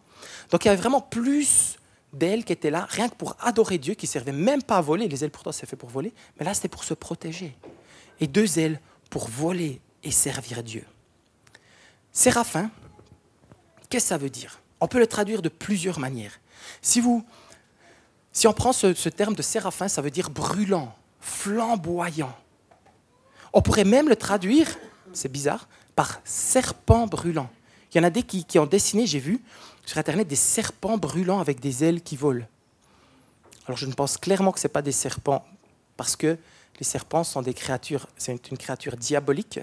Donc 0.51 0.65
il 0.65 0.67
y 0.67 0.71
avait 0.71 0.81
vraiment 0.81 1.01
plus 1.01 1.77
d'ailes 2.13 2.43
qui 2.43 2.53
étaient 2.53 2.71
là, 2.71 2.87
rien 2.89 3.09
que 3.09 3.15
pour 3.15 3.35
adorer 3.39 3.77
Dieu, 3.77 3.93
qui 3.93 4.05
ne 4.05 4.09
servaient 4.09 4.31
même 4.31 4.63
pas 4.63 4.77
à 4.77 4.81
voler. 4.81 5.07
Les 5.07 5.23
ailes 5.23 5.31
pourtant 5.31 5.51
c'est 5.51 5.65
fait 5.65 5.75
pour 5.75 5.89
voler, 5.89 6.13
mais 6.37 6.45
là 6.45 6.53
c'était 6.53 6.67
pour 6.67 6.83
se 6.83 6.93
protéger. 6.93 7.55
Et 8.19 8.27
deux 8.27 8.59
ailes 8.59 8.79
pour 9.09 9.27
voler 9.29 9.81
et 10.03 10.11
servir 10.11 10.63
Dieu. 10.63 10.85
Séraphin, 12.11 12.69
qu'est-ce 13.89 14.05
que 14.05 14.09
ça 14.09 14.17
veut 14.17 14.29
dire? 14.29 14.59
On 14.81 14.87
peut 14.87 14.99
le 14.99 15.07
traduire 15.07 15.41
de 15.41 15.49
plusieurs 15.49 15.99
manières. 15.99 16.39
Si, 16.81 17.01
vous, 17.01 17.23
si 18.31 18.47
on 18.47 18.53
prend 18.53 18.73
ce, 18.73 19.09
terme 19.09 19.35
de 19.35 19.41
séraphin, 19.41 19.87
ça 19.87 20.01
veut 20.01 20.11
dire 20.11 20.29
brûlant, 20.29 20.95
flamboyant. 21.19 22.35
On 23.53 23.61
pourrait 23.61 23.83
même 23.83 24.09
le 24.09 24.15
traduire, 24.15 24.77
c'est 25.13 25.31
bizarre, 25.31 25.67
par 25.95 26.21
serpent 26.23 27.07
brûlant. 27.07 27.49
Il 27.93 27.97
y 27.97 28.01
en 28.01 28.03
a 28.03 28.09
des 28.09 28.23
qui 28.23 28.59
ont 28.59 28.65
dessiné, 28.65 29.05
j'ai 29.07 29.19
vu 29.19 29.41
sur 29.89 29.97
Internet, 29.97 30.27
des 30.27 30.35
serpents 30.35 30.99
brûlants 30.99 31.39
avec 31.39 31.59
des 31.59 31.83
ailes 31.83 32.03
qui 32.03 32.15
volent. 32.15 32.45
Alors 33.65 33.75
je 33.75 33.87
ne 33.87 33.93
pense 33.93 34.17
clairement 34.17 34.51
que 34.51 34.59
ce 34.59 34.67
n'est 34.67 34.71
pas 34.71 34.83
des 34.83 34.91
serpents, 34.91 35.43
parce 35.97 36.15
que 36.15 36.37
les 36.77 36.83
serpents 36.83 37.23
sont 37.23 37.41
des 37.41 37.55
créatures, 37.55 38.05
c'est 38.15 38.51
une 38.51 38.57
créature 38.59 38.95
diabolique, 38.95 39.59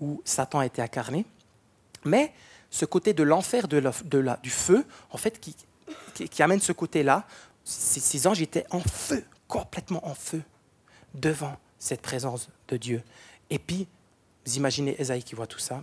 où 0.00 0.22
Satan 0.24 0.60
a 0.60 0.66
été 0.66 0.80
incarné. 0.80 1.26
Mais 2.06 2.32
ce 2.70 2.86
côté 2.86 3.12
de 3.12 3.22
l'enfer, 3.22 3.68
du 3.68 4.50
feu, 4.50 4.86
en 5.10 5.18
fait, 5.18 5.38
qui, 5.38 6.42
amène 6.42 6.60
ce 6.60 6.72
côté-là, 6.72 7.26
ces, 7.62 8.00
ces 8.00 8.26
anges 8.26 8.40
étaient 8.40 8.64
en 8.70 8.80
feu, 8.80 9.22
complètement 9.46 10.08
en 10.08 10.14
feu, 10.14 10.40
devant 11.12 11.54
cette 11.78 12.00
présence 12.00 12.48
de 12.68 12.78
Dieu. 12.78 13.02
Et 13.50 13.58
puis, 13.58 13.86
vous 14.46 14.56
imaginez 14.56 14.98
Esaïe 14.98 15.22
qui 15.22 15.34
voit 15.34 15.46
tout 15.46 15.58
ça. 15.58 15.82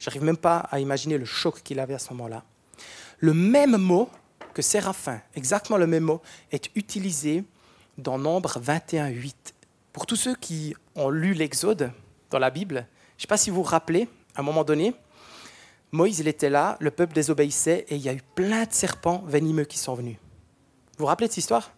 J'arrive 0.00 0.22
même 0.22 0.38
pas 0.38 0.60
à 0.70 0.80
imaginer 0.80 1.18
le 1.18 1.26
choc 1.26 1.62
qu'il 1.62 1.78
avait 1.78 1.92
à 1.92 1.98
ce 1.98 2.14
moment-là. 2.14 2.42
Le 3.18 3.32
même 3.32 3.76
mot 3.76 4.10
que 4.54 4.62
séraphin, 4.62 5.20
exactement 5.34 5.78
le 5.78 5.86
même 5.86 6.04
mot, 6.04 6.22
est 6.50 6.70
utilisé 6.74 7.44
dans 7.98 8.18
Nombre 8.18 8.60
21.8. 8.60 9.34
Pour 9.92 10.06
tous 10.06 10.16
ceux 10.16 10.34
qui 10.34 10.74
ont 10.94 11.08
lu 11.08 11.32
l'Exode 11.32 11.92
dans 12.30 12.38
la 12.38 12.50
Bible, 12.50 12.86
je 13.16 13.20
ne 13.20 13.20
sais 13.22 13.26
pas 13.26 13.36
si 13.36 13.50
vous 13.50 13.56
vous 13.56 13.62
rappelez, 13.62 14.08
à 14.34 14.40
un 14.40 14.42
moment 14.42 14.64
donné, 14.64 14.94
Moïse 15.92 16.20
était 16.20 16.50
là, 16.50 16.76
le 16.80 16.90
peuple 16.90 17.14
désobéissait 17.14 17.86
et 17.88 17.96
il 17.96 18.02
y 18.02 18.08
a 18.08 18.12
eu 18.12 18.20
plein 18.34 18.64
de 18.64 18.72
serpents 18.72 19.22
venimeux 19.26 19.64
qui 19.64 19.78
sont 19.78 19.94
venus. 19.94 20.16
Vous 20.98 21.02
vous 21.04 21.06
rappelez 21.06 21.28
de 21.28 21.32
cette 21.32 21.38
histoire? 21.38 21.72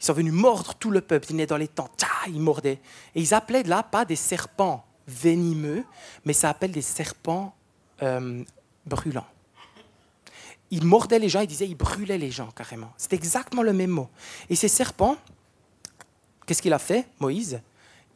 Ils 0.00 0.04
sont 0.04 0.12
venus 0.12 0.32
mordre 0.32 0.74
tout 0.74 0.90
le 0.90 1.00
peuple, 1.00 1.26
ils 1.30 1.32
venaient 1.32 1.46
dans 1.46 1.56
les 1.56 1.68
tentes, 1.68 2.04
ils 2.28 2.40
mordaient. 2.40 2.80
Et 3.14 3.20
ils 3.20 3.34
appelaient 3.34 3.62
là 3.62 3.82
pas 3.82 4.04
des 4.04 4.16
serpents 4.16 4.84
venimeux, 5.06 5.84
mais 6.24 6.32
ça 6.32 6.50
appelle 6.50 6.72
des 6.72 6.82
serpents 6.82 7.54
euh, 8.02 8.42
brûlants. 8.86 9.26
Ils 10.70 10.84
mordaient 10.84 11.18
les 11.18 11.28
gens, 11.28 11.40
ils 11.40 11.46
disaient, 11.46 11.68
ils 11.68 11.76
brûlaient 11.76 12.18
les 12.18 12.30
gens 12.30 12.50
carrément. 12.50 12.92
C'est 12.96 13.12
exactement 13.12 13.62
le 13.62 13.72
même 13.72 13.90
mot. 13.90 14.08
Et 14.50 14.56
ces 14.56 14.68
serpents, 14.68 15.16
qu'est-ce 16.46 16.62
qu'il 16.62 16.72
a 16.72 16.78
fait, 16.78 17.06
Moïse? 17.20 17.60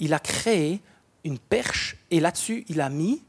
Il 0.00 0.14
a 0.14 0.18
créé 0.18 0.80
une 1.24 1.38
perche 1.38 1.96
et 2.10 2.20
là-dessus, 2.20 2.64
il 2.68 2.80
a 2.80 2.88
mis 2.88 3.22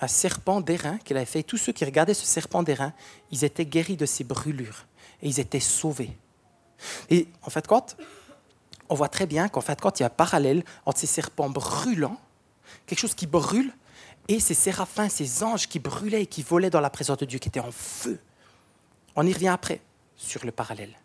un 0.00 0.08
serpent 0.08 0.60
d'airain 0.60 0.98
qu'il 0.98 1.16
avait 1.16 1.26
fait. 1.26 1.42
Tous 1.42 1.56
ceux 1.56 1.72
qui 1.72 1.84
regardaient 1.84 2.14
ce 2.14 2.26
serpent 2.26 2.62
d'airain, 2.62 2.92
ils 3.30 3.44
étaient 3.44 3.66
guéris 3.66 3.96
de 3.96 4.06
ces 4.06 4.24
brûlures 4.24 4.86
et 5.22 5.28
ils 5.28 5.40
étaient 5.40 5.60
sauvés. 5.60 6.16
Et 7.10 7.28
en 7.42 7.50
fait, 7.50 7.66
quand 7.66 7.96
on 8.88 8.94
voit 8.94 9.08
très 9.08 9.26
bien 9.26 9.48
qu'en 9.48 9.60
fait, 9.60 9.80
quand 9.80 9.98
il 9.98 10.02
y 10.02 10.04
a 10.04 10.06
un 10.06 10.10
parallèle 10.10 10.64
entre 10.86 11.00
ces 11.00 11.06
serpents 11.06 11.50
brûlants, 11.50 12.18
quelque 12.86 13.00
chose 13.00 13.14
qui 13.14 13.26
brûle, 13.26 13.72
et 14.28 14.40
ces 14.40 14.54
séraphins, 14.54 15.08
ces 15.08 15.42
anges 15.42 15.68
qui 15.68 15.78
brûlaient 15.78 16.22
et 16.22 16.26
qui 16.26 16.42
volaient 16.42 16.70
dans 16.70 16.80
la 16.80 16.90
présence 16.90 17.16
de 17.18 17.24
Dieu, 17.24 17.38
qui 17.38 17.48
étaient 17.48 17.60
en 17.60 17.72
feu. 17.72 18.20
On 19.20 19.26
y 19.26 19.32
revient 19.32 19.48
après 19.48 19.80
sur 20.14 20.46
le 20.46 20.52
parallèle. 20.52 20.96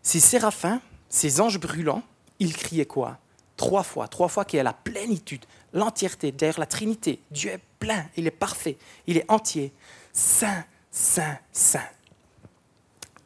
Ces 0.00 0.18
séraphins, 0.18 0.80
ces 1.10 1.42
anges 1.42 1.60
brûlants, 1.60 2.02
ils 2.38 2.56
criaient 2.56 2.86
quoi? 2.86 3.18
Trois 3.58 3.82
fois, 3.82 4.08
trois 4.08 4.28
fois 4.28 4.46
qu'il 4.46 4.56
y 4.56 4.60
a 4.60 4.62
la 4.62 4.72
plénitude, 4.72 5.44
l'entièreté, 5.74 6.32
derrière 6.32 6.58
la 6.58 6.64
Trinité. 6.64 7.20
Dieu 7.30 7.50
est 7.50 7.60
plein, 7.78 8.08
il 8.16 8.26
est 8.26 8.30
parfait, 8.30 8.78
il 9.06 9.18
est 9.18 9.30
entier. 9.30 9.74
Saint, 10.14 10.64
saint, 10.90 11.38
saint. 11.52 11.84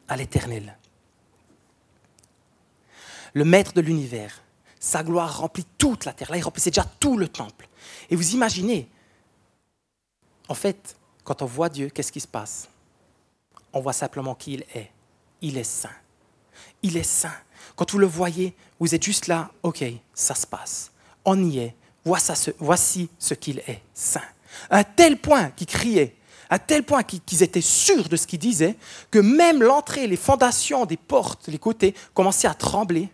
À 0.09 0.17
l'éternel. 0.17 0.77
Le 3.33 3.45
maître 3.45 3.71
de 3.71 3.79
l'univers, 3.79 4.41
sa 4.81 5.01
gloire 5.01 5.39
remplit 5.39 5.65
toute 5.77 6.03
la 6.03 6.11
terre. 6.11 6.29
Là, 6.29 6.35
il 6.35 6.43
remplissait 6.43 6.71
déjà 6.71 6.83
tout 6.99 7.15
le 7.15 7.29
temple. 7.29 7.69
Et 8.09 8.17
vous 8.17 8.33
imaginez, 8.33 8.89
en 10.49 10.55
fait, 10.55 10.97
quand 11.23 11.41
on 11.41 11.45
voit 11.45 11.69
Dieu, 11.69 11.87
qu'est-ce 11.87 12.11
qui 12.11 12.19
se 12.19 12.27
passe? 12.27 12.67
On 13.73 13.81
voit 13.81 13.93
simplement 13.93 14.35
qui 14.35 14.53
il 14.53 14.61
est. 14.75 14.91
Il 15.41 15.57
est 15.57 15.63
saint. 15.63 15.89
Il 16.81 16.95
est 16.97 17.03
saint. 17.03 17.33
Quand 17.75 17.91
vous 17.91 17.97
le 17.99 18.07
voyez, 18.07 18.55
vous 18.79 18.93
êtes 18.93 19.03
juste 19.03 19.27
là, 19.27 19.49
ok, 19.63 19.83
ça 20.13 20.35
se 20.35 20.45
passe. 20.45 20.91
On 21.25 21.43
y 21.43 21.59
est. 21.59 21.75
Voici 22.05 23.09
ce 23.17 23.33
qu'il 23.33 23.59
est, 23.59 23.81
saint. 23.93 24.21
À 24.69 24.83
tel 24.83 25.17
point 25.17 25.49
qu'ils 25.51 25.67
criaient, 25.67 26.15
à 26.49 26.59
tel 26.59 26.83
point 26.83 27.01
qu'ils 27.03 27.41
étaient 27.41 27.61
sûrs 27.61 28.09
de 28.09 28.15
ce 28.15 28.27
qu'ils 28.27 28.39
disaient, 28.39 28.77
que 29.09 29.19
même 29.19 29.63
l'entrée, 29.63 30.05
les 30.05 30.17
fondations 30.17 30.85
des 30.85 30.97
portes, 30.97 31.47
les 31.47 31.57
côtés, 31.57 31.95
commençaient 32.13 32.47
à 32.47 32.53
trembler. 32.53 33.09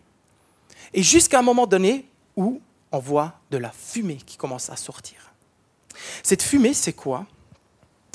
Et 0.94 1.04
jusqu'à 1.04 1.40
un 1.40 1.44
moment 1.44 1.68
donné 1.68 2.10
où 2.36 2.62
on 2.92 3.00
voit 3.00 3.40
de 3.52 3.58
la 3.58 3.72
fumée 3.72 4.18
qui 4.18 4.38
commence 4.38 4.70
à 4.70 4.76
sortir. 4.76 5.34
Cette 6.24 6.42
fumée, 6.42 6.74
c'est 6.74 6.94
quoi? 6.94 7.26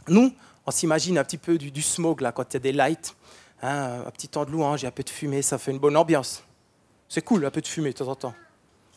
Nous, 0.08 0.32
on 0.66 0.71
s'imagine 0.71 1.18
un 1.18 1.25
petit 1.25 1.38
peu 1.38 1.59
du, 1.59 1.83
smoke, 1.83 2.23
là, 2.23 2.33
quand 2.33 2.44
il 2.50 2.54
y 2.54 2.56
a 2.56 2.61
des 2.61 2.73
lights. 2.73 3.14
Hein, 3.62 4.02
un 4.06 4.11
petit 4.11 4.28
temps 4.28 4.44
de 4.44 4.50
louange, 4.50 4.85
a 4.85 4.88
un 4.88 4.90
peu 4.90 5.02
de 5.02 5.11
fumée, 5.11 5.42
ça 5.42 5.59
fait 5.59 5.71
une 5.71 5.78
bonne 5.78 5.97
ambiance. 5.97 6.42
C'est 7.09 7.23
cool, 7.23 7.44
un 7.44 7.50
peu 7.50 7.61
de 7.61 7.66
fumée 7.66 7.90
de 7.90 7.97
temps 7.97 8.09
en 8.09 8.14
temps. 8.14 8.35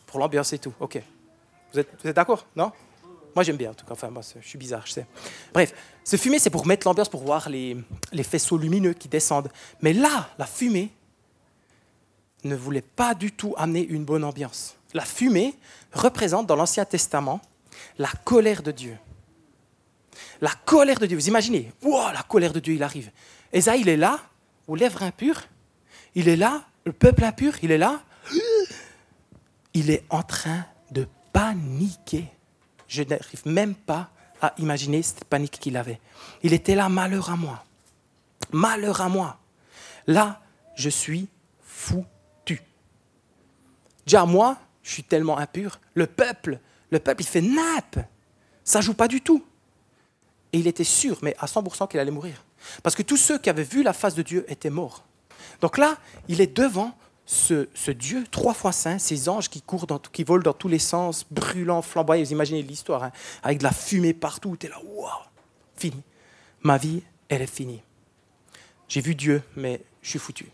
Pour 0.06 0.18
l'ambiance 0.18 0.52
et 0.52 0.58
tout, 0.58 0.72
ok. 0.80 1.00
Vous 1.72 1.78
êtes, 1.78 2.06
d'accord 2.08 2.46
Non? 2.56 2.72
Moi 3.34 3.44
j'aime 3.44 3.56
bien 3.56 3.70
en 3.70 3.74
tout 3.74 3.84
cas, 3.84 3.92
enfin 3.92 4.10
moi 4.10 4.22
je 4.22 4.46
suis 4.46 4.58
bizarre, 4.58 4.84
je 4.86 4.92
sais. 4.92 5.06
Bref, 5.52 5.72
ce 6.02 6.16
fumée 6.16 6.38
c'est 6.38 6.50
pour 6.50 6.66
mettre 6.66 6.88
l'ambiance, 6.88 7.08
pour 7.08 7.22
voir 7.22 7.48
les, 7.48 7.76
les 8.10 8.22
faisceaux 8.24 8.56
lumineux 8.56 8.94
qui 8.94 9.06
descendent. 9.06 9.50
Mais 9.80 9.92
là, 9.92 10.28
la 10.38 10.46
fumée 10.46 10.90
ne 12.42 12.56
voulait 12.56 12.82
pas 12.82 13.14
du 13.14 13.30
tout 13.30 13.54
amener 13.56 13.86
une 13.86 14.04
bonne 14.04 14.24
ambiance. 14.24 14.76
La 14.94 15.04
fumée 15.04 15.54
représente 15.92 16.46
dans 16.46 16.56
l'Ancien 16.56 16.84
Testament 16.84 17.40
la 17.98 18.10
colère 18.24 18.62
de 18.62 18.72
Dieu. 18.72 18.96
La 20.40 20.50
colère 20.64 20.98
de 20.98 21.06
Dieu. 21.06 21.16
Vous 21.16 21.28
imaginez, 21.28 21.72
wow, 21.82 22.12
la 22.12 22.22
colère 22.22 22.52
de 22.52 22.60
Dieu, 22.60 22.74
il 22.74 22.82
arrive. 22.82 23.10
Esaïe, 23.52 23.88
est 23.88 23.96
là, 23.96 24.20
aux 24.66 24.76
lèvres 24.76 25.02
impures. 25.02 25.42
Il 26.14 26.28
est 26.28 26.36
là, 26.36 26.64
le 26.84 26.92
peuple 26.92 27.24
impur, 27.24 27.54
il 27.62 27.70
est 27.70 27.78
là. 27.78 28.02
Il 29.74 29.90
est 29.90 30.04
en 30.10 30.22
train 30.22 30.64
de 30.90 31.06
paniquer. 31.32 32.26
Je 32.86 33.02
n'arrive 33.02 33.46
même 33.46 33.74
pas 33.74 34.10
à 34.40 34.54
imaginer 34.58 35.02
cette 35.02 35.24
panique 35.24 35.58
qu'il 35.58 35.76
avait. 35.76 36.00
Il 36.42 36.52
était 36.52 36.74
là, 36.74 36.88
malheur 36.88 37.30
à 37.30 37.36
moi. 37.36 37.64
Malheur 38.52 39.00
à 39.00 39.08
moi. 39.08 39.38
Là, 40.06 40.40
je 40.74 40.88
suis 40.88 41.28
foutu. 41.60 42.62
Déjà, 44.06 44.24
moi, 44.24 44.56
je 44.82 44.92
suis 44.92 45.04
tellement 45.04 45.38
impur. 45.38 45.80
Le 45.94 46.06
peuple, 46.06 46.60
le 46.90 46.98
peuple, 46.98 47.22
il 47.22 47.26
fait 47.26 47.42
nappe. 47.42 47.98
Ça 48.64 48.80
joue 48.80 48.94
pas 48.94 49.08
du 49.08 49.20
tout. 49.20 49.44
Et 50.52 50.58
il 50.58 50.66
était 50.66 50.84
sûr, 50.84 51.18
mais 51.22 51.34
à 51.38 51.46
100% 51.46 51.88
qu'il 51.88 52.00
allait 52.00 52.10
mourir. 52.10 52.44
Parce 52.82 52.94
que 52.96 53.02
tous 53.02 53.16
ceux 53.16 53.38
qui 53.38 53.50
avaient 53.50 53.62
vu 53.62 53.82
la 53.82 53.92
face 53.92 54.14
de 54.14 54.22
Dieu 54.22 54.44
étaient 54.48 54.70
morts. 54.70 55.04
Donc 55.60 55.78
là, 55.78 55.96
il 56.28 56.40
est 56.40 56.56
devant 56.56 56.96
ce, 57.26 57.90
Dieu 57.90 58.24
trois 58.30 58.54
fois 58.54 58.72
saint, 58.72 58.98
ces 58.98 59.28
anges 59.28 59.50
qui 59.50 59.60
courent, 59.60 59.86
qui 60.12 60.24
volent 60.24 60.42
dans 60.42 60.54
tous 60.54 60.68
les 60.68 60.78
sens, 60.78 61.26
brûlants, 61.30 61.82
flamboyants. 61.82 62.24
Vous 62.24 62.32
imaginez 62.32 62.62
l'histoire, 62.62 63.04
hein, 63.04 63.12
avec 63.42 63.58
de 63.58 63.64
la 63.64 63.72
fumée 63.72 64.14
partout. 64.14 64.56
Tu 64.56 64.66
es 64.66 64.70
là, 64.70 64.80
waouh, 64.82 65.10
fini. 65.76 66.02
Ma 66.62 66.78
vie, 66.78 67.02
elle 67.28 67.42
est 67.42 67.46
finie. 67.46 67.82
J'ai 68.88 69.02
vu 69.02 69.14
Dieu, 69.14 69.42
mais 69.56 69.82
je 70.00 70.10
suis 70.10 70.18
foutu. 70.18 70.50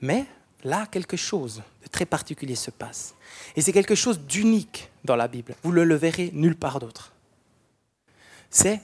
Mais 0.00 0.26
là, 0.64 0.86
quelque 0.86 1.16
chose 1.16 1.62
de 1.84 1.88
très 1.88 2.04
particulier 2.04 2.56
se 2.56 2.70
passe. 2.72 3.14
Et 3.54 3.62
c'est 3.62 3.72
quelque 3.72 3.94
chose 3.94 4.20
d'unique 4.20 4.90
dans 5.04 5.16
la 5.16 5.28
Bible. 5.28 5.54
Vous 5.62 5.72
ne 5.72 5.82
le 5.82 5.94
verrez 5.94 6.30
nulle 6.34 6.56
part 6.56 6.80
d'autre. 6.80 7.12
C'est 8.56 8.80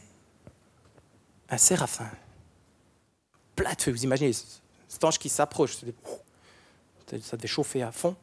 un 1.49 1.57
séraphin. 1.57 2.11
Plein 3.57 3.73
de 3.73 3.81
feu. 3.81 3.91
Vous 3.91 4.05
imaginez 4.05 4.35
cet 4.87 5.03
ange 5.03 5.19
qui 5.19 5.31
s'approche. 5.31 5.79
Ça 7.23 7.39
devait 7.39 7.49
chauffer 7.49 7.81
à 7.81 7.91
fond. 7.91 8.15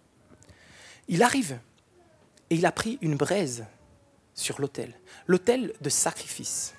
Il 1.08 1.24
arrive 1.24 1.60
et 2.52 2.56
il 2.56 2.68
a 2.68 2.72
pris 2.72 3.00
une 3.02 3.16
braise 3.16 3.66
sur 4.36 4.62
l'autel, 4.62 4.94
l'autel 5.26 5.74
de 5.82 5.90
sacrifice. 5.90 6.76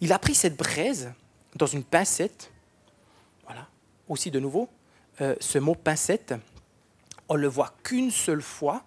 Il 0.00 0.12
a 0.12 0.20
pris 0.20 0.36
cette 0.36 0.56
braise 0.56 1.12
dans 1.56 1.66
une 1.66 1.82
pincette, 1.82 2.52
voilà, 3.44 3.66
aussi 4.06 4.30
de 4.30 4.38
nouveau, 4.38 4.68
euh, 5.20 5.34
ce 5.40 5.58
mot 5.58 5.74
pincette, 5.74 6.32
on 7.28 7.34
le 7.34 7.48
voit 7.48 7.74
qu'une 7.82 8.12
seule 8.12 8.40
fois, 8.40 8.84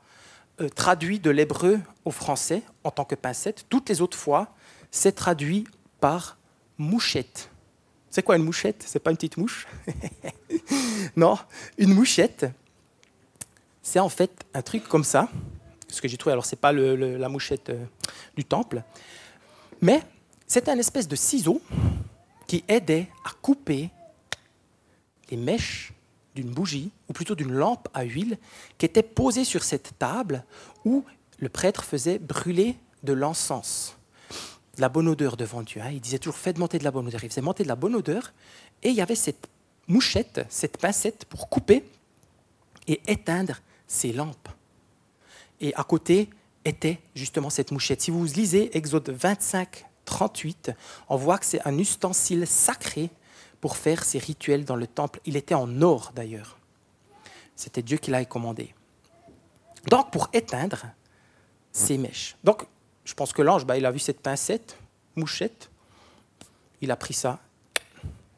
euh, 0.62 0.70
traduit 0.70 1.20
de 1.20 1.30
l'hébreu 1.30 1.80
au 2.06 2.12
français 2.12 2.64
en 2.84 2.92
tant 2.92 3.06
que 3.06 3.16
pincette. 3.16 3.66
Toutes 3.70 3.90
les 3.90 4.02
autres 4.02 4.18
fois, 4.18 4.54
c'est 4.92 5.14
traduit 5.14 5.66
par 6.00 6.38
mouchette. 6.78 7.50
C'est 8.10 8.24
quoi 8.24 8.38
une 8.38 8.44
mouchette? 8.44 8.84
C'est 8.86 9.00
pas 9.00 9.12
une 9.12 9.18
petite 9.18 9.38
mouche? 9.38 9.68
Non, 11.16 11.38
une 11.78 11.94
mouchette, 11.94 12.46
c'est 13.82 14.00
en 14.00 14.10
fait 14.10 14.46
un 14.54 14.62
truc 14.62 14.88
comme 14.88 15.04
ça. 15.04 15.30
Ce 15.88 16.02
que 16.02 16.08
j'ai 16.08 16.18
trouvé, 16.18 16.34
alors 16.34 16.46
c'est 16.46 16.60
pas 16.60 16.74
la 16.74 17.30
mouchette 17.30 17.70
euh, 17.70 17.86
du 18.36 18.44
temple, 18.44 18.84
mais 19.82 20.02
c'est 20.48 20.68
un 20.68 20.78
espèce 20.78 21.08
de 21.08 21.16
ciseau 21.16 21.62
qui 22.48 22.64
aidait 22.68 23.08
à 23.24 23.32
couper 23.42 23.90
les 25.30 25.38
mèches 25.38 25.94
d'une 26.36 26.50
bougie, 26.50 26.92
ou 27.10 27.14
plutôt 27.14 27.36
d'une 27.36 27.52
lampe 27.52 27.88
à 27.94 28.04
huile, 28.04 28.38
qui 28.78 28.86
était 28.86 29.04
posée 29.04 29.46
sur 29.46 29.64
cette 29.64 29.98
table 29.98 30.44
où 30.84 31.04
le 31.40 31.50
prêtre 31.50 31.84
faisait 31.84 32.20
brûler 32.20 32.76
de 33.04 33.14
l'encens, 33.14 33.98
de 34.76 34.82
la 34.82 34.90
bonne 34.90 35.08
odeur 35.08 35.38
devant 35.38 35.64
Dieu. 35.64 35.82
Hein. 35.82 35.92
Il 35.92 36.02
disait 36.02 36.20
toujours 36.20 36.38
faites 36.38 36.58
monter 36.58 36.78
de 36.78 36.84
la 36.84 36.92
bonne 36.92 37.08
odeur. 37.08 37.24
Il 37.24 37.30
faisait 37.30 37.42
monter 37.42 37.64
de 37.64 37.70
la 37.70 37.76
bonne 37.76 37.96
odeur, 37.96 38.34
et 38.84 38.90
il 38.90 38.96
y 38.96 39.02
avait 39.02 39.16
cette 39.16 39.48
mouchette, 39.88 40.46
cette 40.50 40.78
pincette 40.78 41.26
pour 41.26 41.50
couper 41.50 41.84
et 42.88 43.02
éteindre 43.08 43.62
ces 43.88 44.12
lampes. 44.12 44.50
Et 45.62 45.74
à 45.76 45.84
côté 45.84 46.30
était 46.66 47.00
justement 47.16 47.50
cette 47.50 47.72
mouchette. 47.72 48.02
Si 48.02 48.12
vous 48.12 48.26
lisez 48.26 48.76
Exode 48.76 49.10
25, 49.10 49.86
38, 50.06 50.72
on 51.10 51.16
voit 51.16 51.38
que 51.38 51.46
c'est 51.46 51.66
un 51.66 51.78
ustensile 51.78 52.46
sacré 52.48 53.10
pour 53.66 53.78
faire 53.78 54.04
ses 54.04 54.20
rituels 54.20 54.64
dans 54.64 54.76
le 54.76 54.86
temple. 54.86 55.20
Il 55.26 55.36
était 55.36 55.56
en 55.56 55.82
or 55.82 56.12
d'ailleurs. 56.14 56.60
C'était 57.56 57.82
Dieu 57.82 57.98
qui 57.98 58.12
l'a 58.12 58.24
commandé. 58.24 58.76
Donc 59.90 60.12
pour 60.12 60.30
éteindre 60.34 60.86
ces 61.72 61.98
mèches. 61.98 62.36
Donc 62.44 62.68
je 63.06 63.16
pense 63.16 63.34
que 63.34 63.42
l'ange, 63.42 63.66
bah, 63.66 63.76
il 63.76 63.88
a 63.88 63.92
vu 63.92 63.98
cette 63.98 64.20
pincette, 64.20 64.78
mouchette, 65.16 65.72
il 66.82 66.92
a 66.92 66.96
pris 66.96 67.16
ça. 67.16 67.40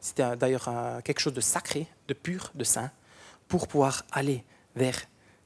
C'était 0.00 0.34
d'ailleurs 0.34 0.70
quelque 1.04 1.20
chose 1.20 1.34
de 1.34 1.42
sacré, 1.42 1.86
de 2.06 2.14
pur, 2.14 2.50
de 2.54 2.64
saint, 2.64 2.90
pour 3.48 3.68
pouvoir 3.68 4.06
aller 4.12 4.46
vers 4.76 4.98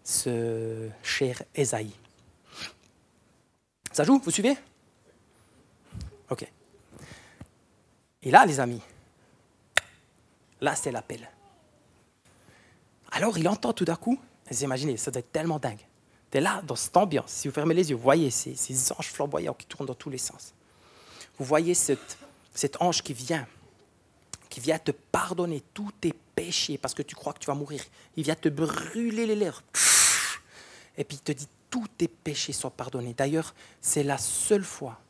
ce 0.05 0.91
cher 1.03 1.43
Esaïe. 1.57 1.97
Ça 3.91 4.05
joue 4.05 4.21
Vous 4.25 4.31
suivez? 4.31 4.57
Ok. 6.31 6.47
Et 8.23 8.31
là, 8.31 8.47
les 8.47 8.61
amis, 8.61 8.81
là, 10.63 10.75
c'est 10.75 10.91
l'appel. 10.91 11.29
Alors, 13.11 13.37
il 13.37 13.47
entend 13.47 13.75
tout 13.75 13.85
d'un 13.85 13.97
coup, 13.97 14.19
vous 14.51 14.65
imaginez, 14.65 14.97
ça 14.97 15.11
doit 15.11 15.21
être 15.21 15.33
tellement 15.33 15.59
dingue. 15.59 15.85
Tu 16.31 16.39
es 16.39 16.41
là, 16.41 16.63
dans 16.63 16.77
cette 16.77 16.97
ambiance. 16.97 17.31
Si 17.31 17.49
vous 17.49 17.55
fermez 17.55 17.75
les 17.75 17.91
yeux, 17.91 17.97
vous 17.97 18.03
voyez 18.03 18.31
ces, 18.31 18.55
ces 18.55 18.93
anges 18.93 19.11
flamboyants 19.11 19.53
qui 19.53 19.67
tournent 19.67 19.87
dans 19.87 19.95
tous 19.95 20.09
les 20.09 20.19
sens. 20.19 20.55
Vous 21.39 21.45
voyez 21.45 21.75
cet 21.75 22.17
ange 22.81 23.03
qui 23.03 23.13
vient, 23.13 23.47
qui 24.49 24.61
vient 24.61 24.79
te 24.79 24.93
pardonner 24.93 25.63
tous 25.75 25.91
tes 26.01 26.15
péchés 26.35 26.79
parce 26.79 26.95
que 26.95 27.03
tu 27.03 27.15
crois 27.15 27.33
que 27.33 27.39
tu 27.39 27.47
vas 27.47 27.55
mourir. 27.55 27.83
Il 28.17 28.25
vient 28.25 28.35
te 28.35 28.49
brûler 28.49 29.27
les 29.27 29.37
lèvres. 29.37 29.63
Et 30.97 31.05
puis 31.05 31.17
il 31.17 31.23
te 31.23 31.33
dit, 31.33 31.49
tous 31.71 31.87
tes 31.99 32.09
péchés 32.09 32.53
sont 32.53 32.71
pardonnés. 32.71 33.15
D'ailleurs, 33.15 33.55
c'est 33.81 34.03
la 34.03 34.19
seule 34.19 34.65
fois 34.65 35.01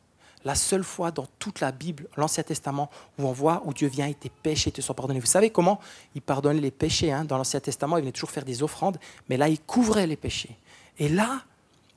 la 0.45 0.55
seule 0.55 0.83
fois 0.83 1.11
dans 1.11 1.27
toute 1.39 1.59
la 1.59 1.71
Bible, 1.71 2.07
l'Ancien 2.17 2.43
Testament, 2.43 2.89
où 3.17 3.27
on 3.27 3.31
voit 3.31 3.61
où 3.65 3.73
Dieu 3.73 3.87
vient 3.87 4.07
et 4.07 4.13
tes 4.13 4.29
péchés 4.29 4.71
te 4.71 4.81
sont 4.81 4.93
pardonnés. 4.93 5.19
Vous 5.19 5.25
savez 5.25 5.49
comment 5.49 5.79
il 6.15 6.21
pardonnait 6.21 6.59
les 6.59 6.71
péchés 6.71 7.11
hein? 7.11 7.25
Dans 7.25 7.37
l'Ancien 7.37 7.59
Testament, 7.59 7.97
il 7.97 8.01
venait 8.01 8.11
toujours 8.11 8.31
faire 8.31 8.45
des 8.45 8.63
offrandes, 8.63 8.97
mais 9.29 9.37
là, 9.37 9.47
il 9.47 9.59
couvrait 9.59 10.07
les 10.07 10.17
péchés. 10.17 10.57
Et 10.99 11.09
là, 11.09 11.43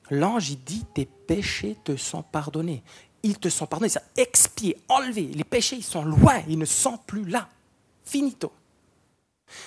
l'ange, 0.09 0.49
il 0.49 0.63
dit, 0.63 0.85
tes 0.93 1.05
péchés 1.05 1.77
te 1.83 1.95
sont 1.95 2.23
pardonnés. 2.23 2.83
Ils 3.23 3.37
te 3.37 3.49
sont 3.49 3.65
pardonnés, 3.65 3.89
ça 3.89 4.01
expié, 4.15 4.77
enlevé. 4.87 5.23
Les 5.23 5.43
péchés, 5.43 5.75
ils 5.75 5.83
sont 5.83 6.03
loin, 6.03 6.41
ils 6.47 6.57
ne 6.57 6.65
sont 6.65 6.97
plus 6.97 7.25
là. 7.25 7.49
Finito. 8.05 8.51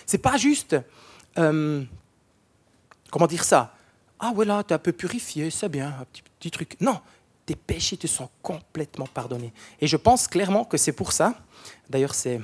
C'est 0.06 0.18
pas 0.18 0.36
juste, 0.36 0.76
euh, 1.38 1.84
comment 3.10 3.26
dire 3.26 3.44
ça? 3.44 3.74
Ah 4.18 4.32
voilà, 4.34 4.62
tu 4.62 4.72
es 4.72 4.74
un 4.74 4.78
peu 4.78 4.92
purifié, 4.92 5.50
c'est 5.50 5.68
bien, 5.68 5.88
un 5.88 6.06
petit 6.38 6.50
truc. 6.50 6.76
Non, 6.80 7.00
tes 7.46 7.56
péchés 7.56 7.96
te 7.96 8.06
sont 8.06 8.28
complètement 8.42 9.06
pardonnés. 9.06 9.52
Et 9.80 9.86
je 9.86 9.96
pense 9.96 10.28
clairement 10.28 10.64
que 10.64 10.76
c'est 10.76 10.92
pour 10.92 11.12
ça, 11.12 11.34
d'ailleurs 11.88 12.14
c'est 12.14 12.40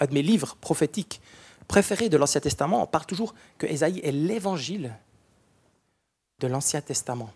un 0.00 0.06
de 0.06 0.14
mes 0.14 0.22
livres 0.22 0.56
prophétiques 0.60 1.20
préférés 1.68 2.08
de 2.08 2.16
l'Ancien 2.16 2.40
Testament, 2.40 2.82
on 2.82 2.86
parle 2.86 3.06
toujours 3.06 3.34
que 3.56 3.66
Ésaïe 3.66 4.00
est 4.02 4.12
l'évangile 4.12 4.94
de 6.40 6.46
l'Ancien 6.46 6.80
Testament. 6.80 7.30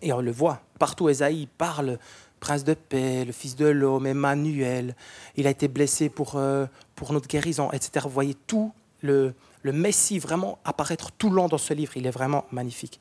Et 0.00 0.12
on 0.12 0.20
le 0.20 0.32
voit, 0.32 0.62
partout 0.78 1.08
Ésaïe 1.08 1.46
parle 1.58 1.98
prince 2.40 2.64
de 2.64 2.74
paix, 2.74 3.24
le 3.24 3.30
fils 3.30 3.54
de 3.54 3.66
l'homme, 3.66 4.06
Emmanuel, 4.06 4.96
il 5.36 5.46
a 5.46 5.50
été 5.50 5.68
blessé 5.68 6.08
pour, 6.08 6.34
euh, 6.34 6.66
pour 6.96 7.12
notre 7.12 7.28
guérison, 7.28 7.70
etc. 7.70 8.04
Vous 8.04 8.10
voyez 8.10 8.34
tout 8.34 8.72
le, 9.00 9.34
le 9.62 9.72
Messie 9.72 10.18
vraiment 10.18 10.58
apparaître 10.64 11.12
tout 11.12 11.30
le 11.30 11.36
long 11.36 11.46
dans 11.46 11.58
ce 11.58 11.72
livre, 11.72 11.96
il 11.96 12.06
est 12.06 12.10
vraiment 12.10 12.44
magnifique. 12.50 12.98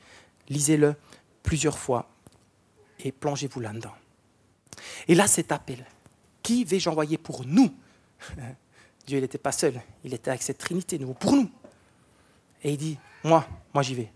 Lisez-le 0.50 0.96
plusieurs 1.42 1.80
fois 1.80 2.08
et 3.04 3.12
plongez-vous 3.12 3.60
là-dedans. 3.60 3.94
Et 5.08 5.16
là, 5.16 5.28
cet 5.28 5.52
appel. 5.52 5.86
Qui 6.42 6.64
vais-je 6.64 6.90
envoyer 6.90 7.18
pour 7.18 7.46
nous 7.46 7.74
Dieu 9.08 9.20
n'était 9.20 9.38
pas 9.38 9.52
seul, 9.52 9.82
il 10.04 10.14
était 10.14 10.30
avec 10.30 10.44
cette 10.44 10.60
Trinité, 10.60 11.00
nous, 11.00 11.14
pour 11.14 11.34
nous. 11.34 11.50
Et 12.64 12.72
il 12.72 12.78
dit, 12.78 12.98
moi, 13.24 13.46
moi 13.74 13.84
j'y 13.84 13.96
vais. 13.96 14.12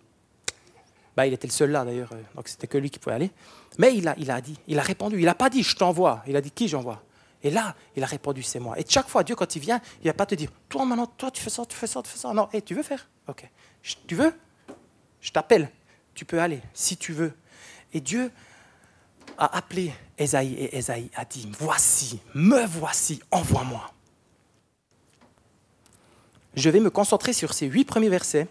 Bah, 1.15 1.26
il 1.26 1.34
était 1.34 1.48
le 1.48 1.54
seul 1.54 1.71
là 1.71 1.86
d'ailleurs, 1.86 2.12
euh, 2.12 2.21
donc 2.36 2.48
c'était 2.48 2.67
que 2.67 2.78
lui 2.78 2.89
qui 2.89 3.00
pouvait 3.00 3.15
aller. 3.15 3.32
Mais 3.78 3.95
il 3.95 4.08
a, 4.08 4.15
il 4.17 4.30
a 4.30 4.41
dit, 4.41 4.58
il 4.67 4.78
a 4.78 4.82
répondu, 4.82 5.17
il 5.17 5.26
n'a 5.26 5.36
pas 5.36 5.50
dit 5.50 5.63
je 5.63 5.76
t'envoie, 5.76 6.24
il 6.28 6.36
a 6.36 6.41
dit 6.41 6.52
qui 6.52 6.67
j'envoie? 6.67 7.02
Et 7.41 7.52
là, 7.52 7.76
il 7.95 8.04
a 8.04 8.06
répondu 8.06 8.43
c'est 8.43 8.60
moi. 8.60 8.78
Et 8.80 8.86
chaque 8.88 9.08
fois, 9.08 9.24
Dieu, 9.24 9.36
quand 9.36 9.56
il 9.56 9.60
vient, 9.62 9.80
il 10.02 10.08
ne 10.08 10.10
va 10.10 10.13
pas 10.13 10.26
te 10.26 10.36
dire, 10.36 10.52
toi 10.67 10.86
maintenant, 10.86 11.08
toi 11.08 11.32
tu 11.32 11.41
fais 11.41 11.50
ça, 11.50 11.65
tu 11.65 11.76
fais 11.76 11.88
ça, 11.88 12.02
tu 12.02 12.10
fais 12.10 12.17
ça. 12.17 12.34
Non, 12.34 12.50
et 12.54 12.62
tu 12.62 12.76
veux 12.76 12.84
faire? 12.84 13.08
Ok. 13.28 13.50
Tu 14.08 14.15
veux? 14.15 14.34
Je 15.21 15.32
t'appelle. 15.32 15.71
Tu 16.13 16.26
peux 16.26 16.39
aller, 16.39 16.62
si 16.74 16.98
tu 16.98 17.13
veux. 17.13 17.34
Et 17.93 18.02
Dieu, 18.02 18.32
a 19.38 19.58
appelé 19.58 19.93
Esaïe 20.17 20.54
et 20.54 20.78
Esaïe 20.78 21.10
a 21.15 21.26
dit, 21.26 21.50
voici, 21.60 22.19
me 22.34 22.65
voici, 22.65 23.21
envoie-moi. 23.32 23.91
Je 26.56 26.69
vais 26.69 26.80
me 26.80 26.89
concentrer 26.89 27.34
sur 27.34 27.54
ces 27.54 27.67
huit 27.67 27.86
premiers 27.86 28.10
versets, 28.10 28.48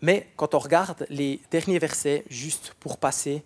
mais 0.00 0.28
quand 0.36 0.54
on 0.54 0.58
regarde 0.58 1.06
les 1.10 1.40
derniers 1.50 1.78
versets, 1.78 2.24
juste 2.28 2.74
pour 2.78 2.98
passer, 2.98 3.42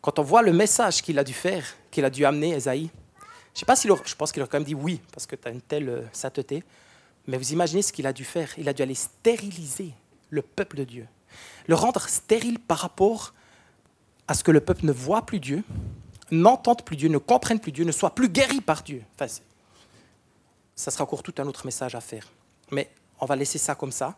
quand 0.00 0.18
on 0.18 0.22
voit 0.22 0.42
le 0.42 0.52
message 0.52 1.02
qu'il 1.02 1.18
a 1.18 1.24
dû 1.24 1.32
faire, 1.32 1.64
qu'il 1.90 2.04
a 2.04 2.10
dû 2.10 2.24
amener, 2.24 2.50
Esaïe, 2.50 2.90
je 3.54 3.60
sais 3.60 3.66
pas 3.66 3.76
si 3.76 3.88
je 3.88 4.14
pense 4.14 4.32
qu'il 4.32 4.42
a 4.42 4.46
quand 4.46 4.58
même 4.58 4.64
dit 4.64 4.74
oui, 4.74 5.00
parce 5.12 5.26
que 5.26 5.36
tu 5.36 5.46
as 5.46 5.50
une 5.50 5.60
telle 5.60 5.88
euh, 5.88 6.02
sainteté, 6.12 6.64
mais 7.26 7.36
vous 7.36 7.52
imaginez 7.52 7.82
ce 7.82 7.92
qu'il 7.92 8.06
a 8.06 8.12
dû 8.12 8.24
faire. 8.24 8.50
Il 8.58 8.68
a 8.68 8.72
dû 8.72 8.82
aller 8.82 8.94
stériliser 8.94 9.92
le 10.30 10.42
peuple 10.42 10.76
de 10.76 10.84
Dieu, 10.84 11.06
le 11.66 11.74
rendre 11.74 12.08
stérile 12.08 12.58
par 12.58 12.78
rapport 12.78 13.32
à 14.26 14.34
ce 14.34 14.42
que 14.42 14.50
le 14.50 14.60
peuple 14.60 14.86
ne 14.86 14.92
voit 14.92 15.26
plus 15.26 15.40
Dieu, 15.40 15.62
n'entende 16.30 16.82
plus 16.82 16.96
Dieu, 16.96 17.08
ne 17.08 17.18
comprenne 17.18 17.60
plus 17.60 17.72
Dieu, 17.72 17.84
ne 17.84 17.92
soit 17.92 18.14
plus 18.14 18.28
guéri 18.28 18.60
par 18.60 18.82
Dieu. 18.82 19.02
Enfin, 19.14 19.32
ça 20.74 20.90
sera 20.90 21.04
encore 21.04 21.22
tout 21.22 21.34
un 21.38 21.46
autre 21.46 21.64
message 21.66 21.94
à 21.94 22.00
faire. 22.00 22.30
Mais 22.70 22.90
on 23.20 23.26
va 23.26 23.36
laisser 23.36 23.58
ça 23.58 23.74
comme 23.74 23.92
ça. 23.92 24.16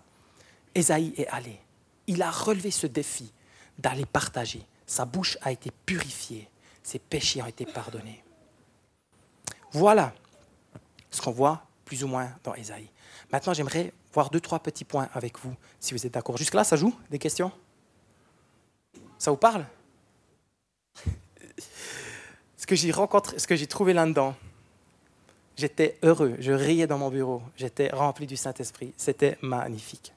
Ésaïe 0.74 1.12
est 1.16 1.26
allé. 1.28 1.58
Il 2.06 2.22
a 2.22 2.30
relevé 2.30 2.70
ce 2.70 2.86
défi 2.86 3.32
d'aller 3.78 4.06
partager. 4.06 4.64
Sa 4.86 5.04
bouche 5.04 5.36
a 5.42 5.52
été 5.52 5.70
purifiée. 5.84 6.48
Ses 6.82 6.98
péchés 6.98 7.42
ont 7.42 7.46
été 7.46 7.66
pardonnés. 7.66 8.22
Voilà 9.72 10.14
ce 11.10 11.20
qu'on 11.20 11.32
voit 11.32 11.66
plus 11.84 12.04
ou 12.04 12.08
moins 12.08 12.30
dans 12.44 12.54
Ésaïe. 12.54 12.88
Maintenant, 13.32 13.52
j'aimerais 13.52 13.92
voir 14.12 14.30
deux, 14.30 14.40
trois 14.40 14.60
petits 14.60 14.84
points 14.84 15.08
avec 15.12 15.38
vous, 15.38 15.54
si 15.80 15.92
vous 15.92 16.06
êtes 16.06 16.14
d'accord. 16.14 16.36
Jusque-là, 16.36 16.64
ça 16.64 16.76
joue 16.76 16.94
Des 17.10 17.18
questions? 17.18 17.50
Ça 19.18 19.30
vous 19.30 19.36
parle? 19.36 19.66
Ce 22.66 22.68
que 22.68 22.74
j'ai 22.74 22.90
rencontré, 22.90 23.38
ce 23.38 23.46
que 23.46 23.54
j'ai 23.54 23.68
trouvé 23.68 23.92
là-dedans, 23.92 24.34
j'étais 25.56 25.98
heureux, 26.02 26.34
je 26.40 26.50
riais 26.50 26.88
dans 26.88 26.98
mon 26.98 27.10
bureau, 27.10 27.40
j'étais 27.56 27.90
rempli 27.90 28.26
du 28.26 28.36
Saint-Esprit, 28.36 28.92
c'était 28.96 29.38
magnifique. 29.40 30.12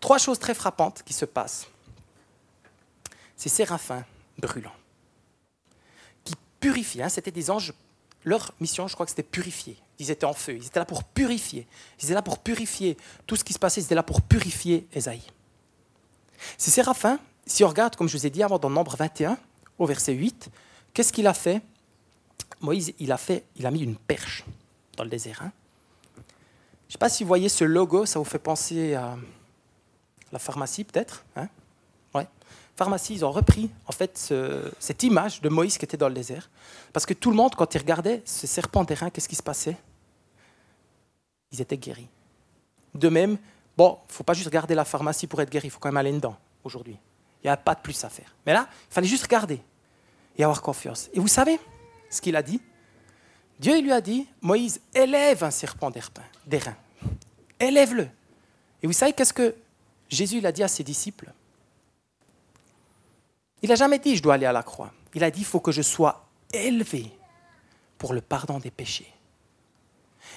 Trois 0.00 0.16
choses 0.16 0.38
très 0.38 0.54
frappantes 0.54 1.02
qui 1.04 1.12
se 1.12 1.26
passent. 1.26 1.66
Ces 3.36 3.50
séraphins 3.50 4.06
brûlants, 4.38 4.72
qui 6.24 6.32
purifient, 6.58 7.02
hein, 7.02 7.10
c'était 7.10 7.30
des 7.30 7.50
anges, 7.50 7.74
leur 8.24 8.54
mission, 8.58 8.88
je 8.88 8.94
crois 8.94 9.04
que 9.04 9.10
c'était 9.10 9.22
purifier. 9.22 9.76
Ils 9.98 10.10
étaient 10.10 10.24
en 10.24 10.32
feu, 10.32 10.56
ils 10.56 10.64
étaient 10.64 10.78
là 10.78 10.86
pour 10.86 11.04
purifier. 11.04 11.66
Ils 12.00 12.06
étaient 12.06 12.14
là 12.14 12.22
pour 12.22 12.38
purifier 12.38 12.96
tout 13.26 13.36
ce 13.36 13.44
qui 13.44 13.52
se 13.52 13.58
passait, 13.58 13.82
ils 13.82 13.84
étaient 13.84 13.94
là 13.94 14.02
pour 14.02 14.22
purifier 14.22 14.88
Esaïe. 14.94 15.26
Ces 16.56 16.70
séraphins, 16.70 17.20
si 17.44 17.62
on 17.62 17.68
regarde, 17.68 17.94
comme 17.94 18.08
je 18.08 18.16
vous 18.16 18.26
ai 18.26 18.30
dit 18.30 18.42
avant, 18.42 18.58
dans 18.58 18.70
Nombre 18.70 18.96
21, 18.96 19.36
au 19.78 19.84
verset 19.84 20.14
8, 20.14 20.50
Qu'est-ce 20.96 21.12
qu'il 21.12 21.26
a 21.26 21.34
fait? 21.34 21.60
Moïse, 22.62 22.94
il 22.98 23.12
a, 23.12 23.18
fait, 23.18 23.44
il 23.56 23.66
a 23.66 23.70
mis 23.70 23.82
une 23.82 23.96
perche 23.96 24.46
dans 24.96 25.04
le 25.04 25.10
désert. 25.10 25.42
Hein. 25.42 25.52
Je 26.16 26.20
ne 26.88 26.92
sais 26.92 26.98
pas 26.98 27.10
si 27.10 27.22
vous 27.22 27.28
voyez 27.28 27.50
ce 27.50 27.64
logo, 27.64 28.06
ça 28.06 28.18
vous 28.18 28.24
fait 28.24 28.38
penser 28.38 28.94
à 28.94 29.14
la 30.32 30.38
pharmacie 30.38 30.84
peut-être 30.84 31.26
hein? 31.36 31.48
Ouais. 32.14 32.26
Pharmacie, 32.76 33.12
ils 33.12 33.26
ont 33.26 33.30
repris 33.30 33.70
en 33.86 33.92
fait 33.92 34.32
cette 34.78 35.02
image 35.02 35.42
de 35.42 35.50
Moïse 35.50 35.76
qui 35.76 35.84
était 35.84 35.98
dans 35.98 36.08
le 36.08 36.14
désert. 36.14 36.48
Parce 36.94 37.04
que 37.04 37.12
tout 37.12 37.28
le 37.28 37.36
monde, 37.36 37.54
quand 37.54 37.74
il 37.74 37.78
regardait 37.78 38.22
ce 38.24 38.46
serpent 38.46 38.82
d'airain, 38.82 39.10
qu'est-ce 39.10 39.28
qui 39.28 39.36
se 39.36 39.42
passait? 39.42 39.76
Ils 41.52 41.60
étaient 41.60 41.76
guéris. 41.76 42.08
De 42.94 43.10
même, 43.10 43.36
bon, 43.76 43.98
il 44.00 44.08
ne 44.08 44.12
faut 44.14 44.24
pas 44.24 44.32
juste 44.32 44.46
regarder 44.46 44.74
la 44.74 44.86
pharmacie 44.86 45.26
pour 45.26 45.42
être 45.42 45.50
guéri, 45.50 45.68
il 45.68 45.70
faut 45.70 45.78
quand 45.78 45.90
même 45.90 45.98
aller 45.98 46.12
dedans 46.12 46.38
aujourd'hui. 46.64 46.96
Il 47.44 47.48
n'y 47.48 47.50
a 47.50 47.58
pas 47.58 47.74
de 47.74 47.80
plus 47.80 48.02
à 48.02 48.08
faire. 48.08 48.34
Mais 48.46 48.54
là, 48.54 48.66
il 48.90 48.94
fallait 48.94 49.06
juste 49.06 49.24
regarder 49.24 49.60
et 50.36 50.44
avoir 50.44 50.62
confiance. 50.62 51.08
Et 51.12 51.20
vous 51.20 51.28
savez 51.28 51.58
ce 52.10 52.20
qu'il 52.20 52.36
a 52.36 52.42
dit? 52.42 52.60
Dieu 53.58 53.80
lui 53.80 53.92
a 53.92 54.00
dit, 54.00 54.26
Moïse, 54.42 54.80
élève 54.94 55.42
un 55.42 55.50
serpent 55.50 55.90
d'airain. 56.46 56.76
Élève-le. 57.58 58.08
Et 58.82 58.86
vous 58.86 58.92
savez 58.92 59.12
qu'est-ce 59.12 59.32
que 59.32 59.54
Jésus 60.08 60.40
l'a 60.40 60.52
dit 60.52 60.62
à 60.62 60.68
ses 60.68 60.84
disciples? 60.84 61.32
Il 63.62 63.70
n'a 63.70 63.74
jamais 63.74 63.98
dit, 63.98 64.16
je 64.16 64.22
dois 64.22 64.34
aller 64.34 64.46
à 64.46 64.52
la 64.52 64.62
croix. 64.62 64.92
Il 65.14 65.24
a 65.24 65.30
dit, 65.30 65.40
il 65.40 65.46
faut 65.46 65.60
que 65.60 65.72
je 65.72 65.82
sois 65.82 66.26
élevé 66.52 67.10
pour 67.96 68.12
le 68.12 68.20
pardon 68.20 68.58
des 68.58 68.70
péchés. 68.70 69.10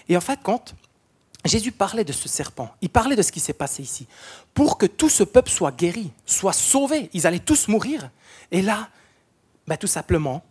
Et 0.07 0.15
en 0.15 0.21
fait, 0.21 0.39
quand 0.41 0.73
Jésus 1.43 1.73
parlait 1.73 2.05
de 2.05 2.13
ce 2.13 2.29
serpent, 2.29 2.73
il 2.81 2.89
parlait 2.89 3.17
de 3.17 3.21
ce 3.21 3.31
qui 3.31 3.41
s'est 3.41 3.53
passé 3.53 3.83
ici, 3.83 4.07
pour 4.53 4.77
que 4.77 4.85
tout 4.85 5.09
ce 5.09 5.23
peuple 5.23 5.51
soit 5.51 5.71
guéri, 5.71 6.11
soit 6.25 6.53
sauvé. 6.53 7.09
Ils 7.13 7.27
allaient 7.27 7.39
tous 7.39 7.67
mourir. 7.67 8.09
Et 8.51 8.61
là, 8.61 8.89
ben, 9.69 9.77
tout 9.77 9.87
simplement, 9.87 10.41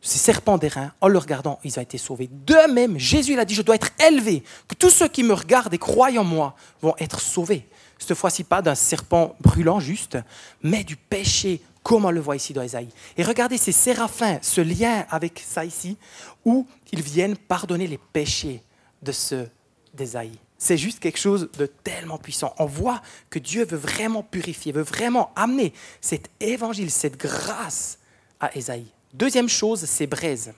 ces 0.00 0.18
serpents 0.18 0.56
d'airain, 0.56 0.92
en 1.00 1.08
le 1.08 1.18
regardant, 1.18 1.58
ils 1.64 1.76
ont 1.80 1.82
été 1.82 1.98
sauvés. 1.98 2.30
De 2.30 2.72
même, 2.72 2.96
Jésus 2.96 3.36
a 3.36 3.44
dit, 3.44 3.54
je 3.54 3.62
dois 3.62 3.74
être 3.74 3.90
élevé, 4.08 4.44
que 4.68 4.76
tous 4.76 4.90
ceux 4.90 5.08
qui 5.08 5.24
me 5.24 5.34
regardent 5.34 5.74
et 5.74 5.78
croient 5.78 6.16
en 6.16 6.22
moi 6.22 6.54
vont 6.80 6.94
être 6.98 7.20
sauvés. 7.20 7.68
Cette 7.98 8.14
fois-ci, 8.14 8.44
pas 8.44 8.62
d'un 8.62 8.76
serpent 8.76 9.34
brûlant 9.40 9.80
juste, 9.80 10.16
mais 10.62 10.84
du 10.84 10.94
péché, 10.94 11.60
comme 11.82 12.04
on 12.04 12.12
le 12.12 12.20
voit 12.20 12.36
ici 12.36 12.52
dans 12.52 12.62
Isaïe. 12.62 12.90
Et 13.16 13.24
regardez 13.24 13.58
ces 13.58 13.72
séraphins, 13.72 14.38
ce 14.42 14.60
lien 14.60 15.04
avec 15.10 15.42
ça 15.44 15.64
ici, 15.64 15.96
où 16.44 16.64
ils 16.92 17.02
viennent 17.02 17.36
pardonner 17.36 17.88
les 17.88 17.98
péchés 17.98 18.62
de 19.02 19.10
ceux 19.10 19.50
d'Isaïe. 19.92 20.38
C'est 20.56 20.78
juste 20.78 21.00
quelque 21.00 21.18
chose 21.18 21.50
de 21.58 21.66
tellement 21.66 22.18
puissant. 22.18 22.54
On 22.60 22.66
voit 22.66 23.02
que 23.28 23.40
Dieu 23.40 23.64
veut 23.64 23.76
vraiment 23.76 24.22
purifier, 24.22 24.70
veut 24.70 24.82
vraiment 24.82 25.32
amener 25.34 25.72
cet 26.00 26.30
évangile, 26.38 26.92
cette 26.92 27.16
grâce 27.16 27.97
à 28.40 28.56
Isaïe. 28.56 28.86
Deuxième 29.12 29.48
chose, 29.48 29.84
c'est 29.84 30.06
braise. 30.06 30.52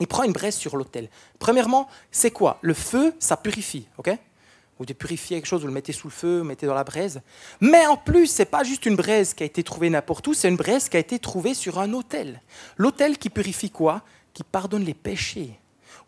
Il 0.00 0.06
prend 0.06 0.24
une 0.24 0.32
braise 0.32 0.56
sur 0.56 0.76
l'autel. 0.76 1.08
Premièrement, 1.38 1.88
c'est 2.10 2.30
quoi? 2.30 2.58
Le 2.62 2.74
feu, 2.74 3.14
ça 3.18 3.36
purifie, 3.36 3.86
ok? 3.98 4.10
Vous 4.78 4.84
devez 4.84 4.94
purifier 4.94 5.38
quelque 5.38 5.46
chose, 5.46 5.62
vous 5.62 5.68
le 5.68 5.72
mettez 5.72 5.92
sous 5.92 6.08
le 6.08 6.12
feu, 6.12 6.36
vous 6.38 6.42
le 6.42 6.48
mettez 6.48 6.66
dans 6.66 6.74
la 6.74 6.84
braise. 6.84 7.22
Mais 7.60 7.86
en 7.86 7.96
plus, 7.96 8.26
c'est 8.26 8.44
pas 8.44 8.62
juste 8.62 8.84
une 8.84 8.96
braise 8.96 9.32
qui 9.32 9.42
a 9.42 9.46
été 9.46 9.62
trouvée 9.62 9.88
n'importe 9.88 10.26
où, 10.26 10.34
c'est 10.34 10.48
une 10.48 10.56
braise 10.56 10.90
qui 10.90 10.98
a 10.98 11.00
été 11.00 11.18
trouvée 11.18 11.54
sur 11.54 11.78
un 11.78 11.94
autel. 11.94 12.42
L'autel 12.76 13.16
qui 13.16 13.30
purifie 13.30 13.70
quoi? 13.70 14.02
Qui 14.34 14.44
pardonne 14.44 14.84
les 14.84 14.92
péchés. 14.92 15.58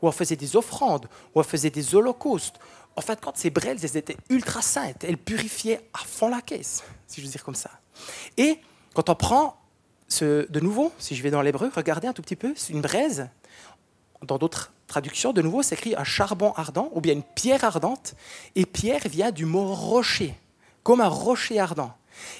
Où 0.02 0.08
on 0.08 0.12
faisait 0.12 0.36
des 0.36 0.54
offrandes, 0.54 1.08
où 1.34 1.40
on 1.40 1.42
faisait 1.42 1.70
des 1.70 1.94
holocaustes. 1.94 2.56
En 2.94 3.00
fait, 3.00 3.18
quand 3.22 3.36
ces 3.36 3.48
braises, 3.48 3.82
elles 3.84 3.96
étaient 3.96 4.16
ultra 4.28 4.60
saintes, 4.60 5.02
elles 5.02 5.16
purifiaient 5.16 5.88
à 5.94 6.04
fond 6.04 6.28
la 6.28 6.42
caisse, 6.42 6.82
si 7.06 7.20
je 7.20 7.26
veux 7.26 7.32
dire 7.32 7.44
comme 7.44 7.54
ça. 7.54 7.70
Et 8.36 8.58
quand 8.92 9.08
on 9.08 9.14
prend 9.14 9.56
de 10.20 10.60
nouveau, 10.60 10.92
si 10.98 11.14
je 11.14 11.22
vais 11.22 11.30
dans 11.30 11.42
l'hébreu, 11.42 11.70
regardez 11.74 12.08
un 12.08 12.12
tout 12.12 12.22
petit 12.22 12.36
peu, 12.36 12.52
c'est 12.56 12.72
une 12.72 12.80
braise. 12.80 13.28
Dans 14.22 14.38
d'autres 14.38 14.72
traductions, 14.86 15.32
de 15.32 15.42
nouveau, 15.42 15.62
c'est 15.62 15.76
écrit 15.76 15.94
un 15.96 16.04
charbon 16.04 16.52
ardent 16.56 16.90
ou 16.92 17.00
bien 17.00 17.12
une 17.12 17.22
pierre 17.22 17.64
ardente. 17.64 18.14
Et 18.56 18.66
pierre 18.66 19.06
vient 19.08 19.30
du 19.30 19.44
mot 19.44 19.72
rocher, 19.74 20.34
comme 20.82 21.00
un 21.00 21.08
rocher 21.08 21.60
ardent. 21.60 21.94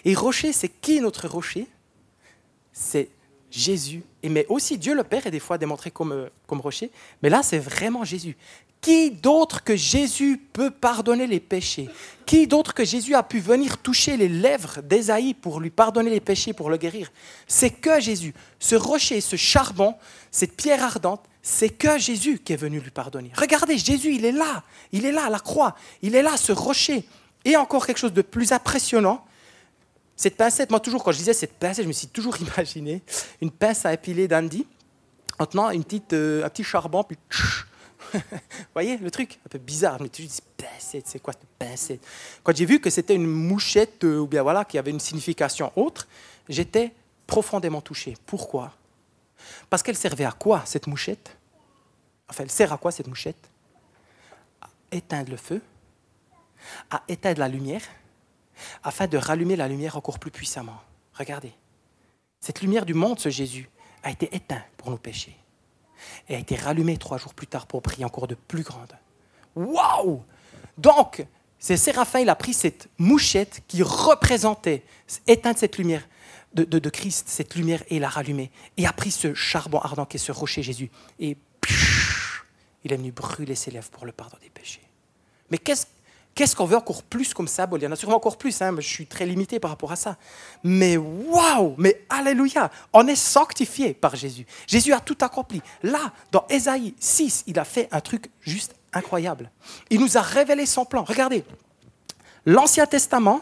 Et 0.04 0.14
rocher, 0.14 0.52
c'est 0.52 0.68
qui 0.68 1.00
notre 1.00 1.28
rocher? 1.28 1.68
C'est 2.72 3.10
Jésus. 3.50 4.02
Et 4.22 4.28
mais 4.28 4.46
aussi 4.48 4.78
Dieu 4.78 4.94
le 4.94 5.04
Père 5.04 5.26
est 5.26 5.30
des 5.30 5.40
fois 5.40 5.58
démontré 5.58 5.90
comme, 5.90 6.12
euh, 6.12 6.28
comme 6.46 6.60
rocher. 6.60 6.90
Mais 7.22 7.28
là, 7.28 7.42
c'est 7.42 7.58
vraiment 7.58 8.04
Jésus. 8.04 8.36
Qui 8.80 9.10
d'autre 9.10 9.64
que 9.64 9.74
Jésus 9.74 10.40
peut 10.52 10.70
pardonner 10.70 11.26
les 11.26 11.40
péchés? 11.40 11.88
Qui 12.26 12.46
d'autre 12.46 12.74
que 12.74 12.84
Jésus 12.84 13.14
a 13.14 13.22
pu 13.22 13.40
venir 13.40 13.78
toucher 13.78 14.16
les 14.16 14.28
lèvres 14.28 14.80
d'Ésaïe 14.82 15.34
pour 15.34 15.60
lui 15.60 15.70
pardonner 15.70 16.10
les 16.10 16.20
péchés, 16.20 16.52
pour 16.52 16.70
le 16.70 16.76
guérir? 16.76 17.10
C'est 17.46 17.70
que 17.70 18.00
Jésus. 18.00 18.34
Ce 18.60 18.76
rocher, 18.76 19.20
ce 19.20 19.36
charbon, 19.36 19.94
cette 20.30 20.56
pierre 20.56 20.84
ardente, 20.84 21.24
c'est 21.42 21.70
que 21.70 21.98
Jésus 21.98 22.38
qui 22.38 22.52
est 22.52 22.56
venu 22.56 22.78
lui 22.78 22.90
pardonner. 22.90 23.32
Regardez, 23.36 23.78
Jésus, 23.78 24.14
il 24.14 24.24
est 24.24 24.32
là. 24.32 24.62
Il 24.92 25.04
est 25.04 25.12
là 25.12 25.26
à 25.26 25.30
la 25.30 25.40
croix. 25.40 25.74
Il 26.02 26.14
est 26.14 26.22
là, 26.22 26.36
ce 26.36 26.52
rocher. 26.52 27.04
Et 27.44 27.56
encore 27.56 27.86
quelque 27.86 27.98
chose 27.98 28.12
de 28.12 28.22
plus 28.22 28.52
impressionnant, 28.52 29.24
cette 30.14 30.36
pincette, 30.36 30.70
moi 30.70 30.80
toujours 30.80 31.04
quand 31.04 31.12
je 31.12 31.18
disais 31.18 31.32
cette 31.32 31.54
pincette, 31.54 31.84
je 31.84 31.88
me 31.88 31.92
suis 31.92 32.08
toujours 32.08 32.36
imaginé 32.40 33.02
une 33.40 33.50
pince 33.50 33.86
à 33.86 33.92
épiler 33.92 34.28
d'Andy, 34.28 34.66
en 35.38 35.46
tenant 35.46 35.70
une 35.70 35.84
petite, 35.84 36.12
euh, 36.12 36.44
un 36.44 36.48
petit 36.48 36.64
charbon, 36.64 37.04
puis 37.04 37.16
vous 38.12 38.20
voyez 38.74 38.96
le 38.96 39.10
truc 39.10 39.38
Un 39.46 39.48
peu 39.48 39.58
bizarre, 39.58 40.00
mais 40.00 40.08
tu 40.08 40.22
dis 40.22 40.40
pincette, 40.56 41.06
c'est 41.06 41.20
quoi 41.20 41.32
cette 41.32 41.48
pincette 41.58 42.04
Quand 42.42 42.56
j'ai 42.56 42.64
vu 42.64 42.80
que 42.80 42.90
c'était 42.90 43.14
une 43.14 43.26
mouchette, 43.26 44.04
euh, 44.04 44.18
ou 44.18 44.26
bien 44.26 44.64
qui 44.64 44.78
avait 44.78 44.90
une 44.90 45.00
signification 45.00 45.72
autre, 45.76 46.08
j'étais 46.48 46.92
profondément 47.26 47.80
touché. 47.80 48.16
Pourquoi? 48.26 48.72
Parce 49.70 49.82
qu'elle 49.82 49.96
servait 49.96 50.24
à 50.24 50.32
quoi 50.32 50.62
cette 50.64 50.86
mouchette? 50.86 51.36
Enfin, 52.28 52.44
elle 52.44 52.50
sert 52.50 52.72
à 52.72 52.78
quoi 52.78 52.90
cette 52.90 53.06
mouchette? 53.06 53.50
À 54.60 54.68
éteindre 54.90 55.30
le 55.30 55.36
feu, 55.36 55.60
à 56.90 57.02
éteindre 57.08 57.40
la 57.40 57.48
lumière, 57.48 57.82
afin 58.82 59.06
de 59.06 59.16
rallumer 59.16 59.56
la 59.56 59.68
lumière 59.68 59.96
encore 59.96 60.18
plus 60.18 60.30
puissamment. 60.30 60.80
Regardez, 61.14 61.52
cette 62.40 62.60
lumière 62.60 62.86
du 62.86 62.94
monde, 62.94 63.18
ce 63.18 63.28
Jésus, 63.28 63.68
a 64.02 64.10
été 64.10 64.34
éteint 64.34 64.62
pour 64.76 64.90
nos 64.90 64.98
péchés 64.98 65.36
et 66.28 66.34
a 66.34 66.38
été 66.38 66.56
rallumé 66.56 66.96
trois 66.96 67.18
jours 67.18 67.34
plus 67.34 67.46
tard 67.46 67.66
pour 67.66 67.82
prier 67.82 68.04
encore 68.04 68.26
de 68.26 68.34
plus 68.34 68.62
grande. 68.62 68.92
Waouh 69.56 70.22
Donc, 70.76 71.24
c'est 71.58 71.76
Séraphin, 71.76 72.20
il 72.20 72.28
a 72.28 72.36
pris 72.36 72.54
cette 72.54 72.88
mouchette 72.98 73.62
qui 73.66 73.82
représentait, 73.82 74.84
éteinte 75.26 75.58
cette 75.58 75.78
lumière 75.78 76.06
de, 76.54 76.64
de, 76.64 76.90
Christ, 76.90 77.28
cette 77.28 77.56
lumière, 77.56 77.82
et 77.88 77.98
l'a 77.98 78.08
rallumée. 78.08 78.50
Et 78.76 78.86
a 78.86 78.92
pris 78.92 79.10
ce 79.10 79.34
charbon 79.34 79.78
ardent 79.78 80.06
qui 80.06 80.16
est 80.16 80.20
ce 80.20 80.32
rocher 80.32 80.62
Jésus. 80.62 80.90
Et 81.18 81.36
il 82.84 82.92
est 82.92 82.96
venu 82.96 83.12
brûler 83.12 83.54
ses 83.54 83.70
lèvres 83.70 83.90
pour 83.90 84.06
le 84.06 84.12
pardon 84.12 84.36
des 84.40 84.50
péchés. 84.50 84.82
Mais 85.50 85.58
qu'est-ce 85.58 85.86
Qu'est-ce 86.34 86.54
qu'on 86.54 86.66
veut 86.66 86.76
encore 86.76 87.02
plus 87.02 87.34
comme 87.34 87.48
ça 87.48 87.68
Il 87.74 87.82
y 87.82 87.86
en 87.86 87.92
a 87.92 87.96
sûrement 87.96 88.16
encore 88.16 88.38
plus, 88.38 88.62
hein, 88.62 88.74
je 88.76 88.86
suis 88.86 89.06
très 89.06 89.26
limité 89.26 89.58
par 89.58 89.70
rapport 89.70 89.90
à 89.90 89.96
ça. 89.96 90.16
Mais 90.62 90.96
waouh 90.96 91.74
Mais 91.78 92.04
alléluia 92.08 92.70
On 92.92 93.06
est 93.08 93.16
sanctifié 93.16 93.92
par 93.92 94.14
Jésus. 94.14 94.46
Jésus 94.66 94.92
a 94.92 95.00
tout 95.00 95.18
accompli. 95.20 95.60
Là, 95.82 96.12
dans 96.30 96.46
Ésaïe 96.48 96.94
6, 97.00 97.44
il 97.48 97.58
a 97.58 97.64
fait 97.64 97.88
un 97.90 98.00
truc 98.00 98.30
juste 98.40 98.76
incroyable. 98.92 99.50
Il 99.90 100.00
nous 100.00 100.16
a 100.16 100.22
révélé 100.22 100.64
son 100.64 100.84
plan. 100.84 101.02
Regardez, 101.02 101.44
l'Ancien 102.46 102.86
Testament 102.86 103.40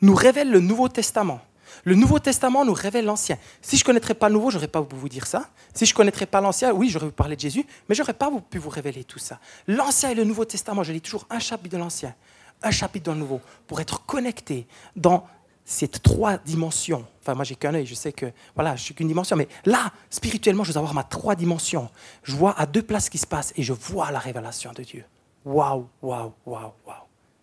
nous 0.00 0.14
révèle 0.14 0.50
le 0.50 0.60
Nouveau 0.60 0.88
Testament. 0.88 1.40
Le 1.84 1.94
Nouveau 1.94 2.18
Testament 2.18 2.64
nous 2.64 2.74
révèle 2.74 3.04
l'Ancien. 3.04 3.36
Si 3.60 3.76
je 3.76 3.82
ne 3.82 3.86
connaîtrais 3.86 4.14
pas 4.14 4.28
le 4.28 4.34
Nouveau, 4.34 4.50
je 4.50 4.56
n'aurais 4.56 4.68
pas 4.68 4.82
pu 4.82 4.94
vous 4.94 5.08
dire 5.08 5.26
ça. 5.26 5.48
Si 5.74 5.84
je 5.84 5.92
ne 5.92 5.96
connaîtrais 5.96 6.26
pas 6.26 6.40
l'Ancien, 6.40 6.72
oui, 6.72 6.88
j'aurais 6.88 7.08
pu 7.08 7.12
parler 7.12 7.34
de 7.34 7.40
Jésus, 7.40 7.66
mais 7.88 7.94
je 7.94 8.02
n'aurais 8.02 8.14
pas 8.14 8.30
pu 8.50 8.58
vous 8.58 8.70
révéler 8.70 9.04
tout 9.04 9.18
ça. 9.18 9.40
L'Ancien 9.66 10.10
et 10.10 10.14
le 10.14 10.24
Nouveau 10.24 10.44
Testament, 10.44 10.84
je 10.84 10.92
lis 10.92 11.00
toujours 11.00 11.26
un 11.28 11.40
chapitre 11.40 11.76
de 11.76 11.80
l'Ancien, 11.80 12.14
un 12.62 12.70
chapitre 12.70 13.06
dans 13.06 13.14
le 13.14 13.20
Nouveau, 13.20 13.40
pour 13.66 13.80
être 13.80 14.06
connecté 14.06 14.66
dans 14.94 15.26
ces 15.64 15.88
trois 15.88 16.38
dimensions. 16.38 17.06
Enfin, 17.20 17.34
moi, 17.34 17.44
j'ai 17.44 17.56
qu'un 17.56 17.74
œil, 17.74 17.86
je 17.86 17.94
sais 17.94 18.12
que, 18.12 18.26
voilà, 18.54 18.76
je 18.76 18.82
suis 18.82 18.94
qu'une 18.94 19.08
dimension, 19.08 19.36
mais 19.36 19.48
là, 19.64 19.92
spirituellement, 20.10 20.64
je 20.64 20.72
veux 20.72 20.78
avoir 20.78 20.94
ma 20.94 21.04
trois 21.04 21.34
dimensions. 21.34 21.90
Je 22.22 22.34
vois 22.36 22.58
à 22.58 22.66
deux 22.66 22.82
places 22.82 23.06
ce 23.06 23.10
qui 23.10 23.18
se 23.18 23.26
passe 23.26 23.52
et 23.56 23.62
je 23.62 23.72
vois 23.72 24.10
la 24.10 24.18
révélation 24.18 24.72
de 24.72 24.82
Dieu. 24.82 25.04
Waouh, 25.44 25.88
waouh, 26.00 26.32
waouh, 26.46 26.72
waouh. 26.86 26.96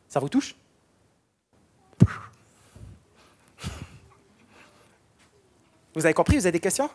Ça 0.07 0.19
vous 0.19 0.29
touche? 0.29 0.55
Vous 5.95 6.05
avez 6.05 6.13
compris 6.13 6.37
Vous 6.37 6.45
avez 6.45 6.51
des 6.51 6.59
questions? 6.59 6.89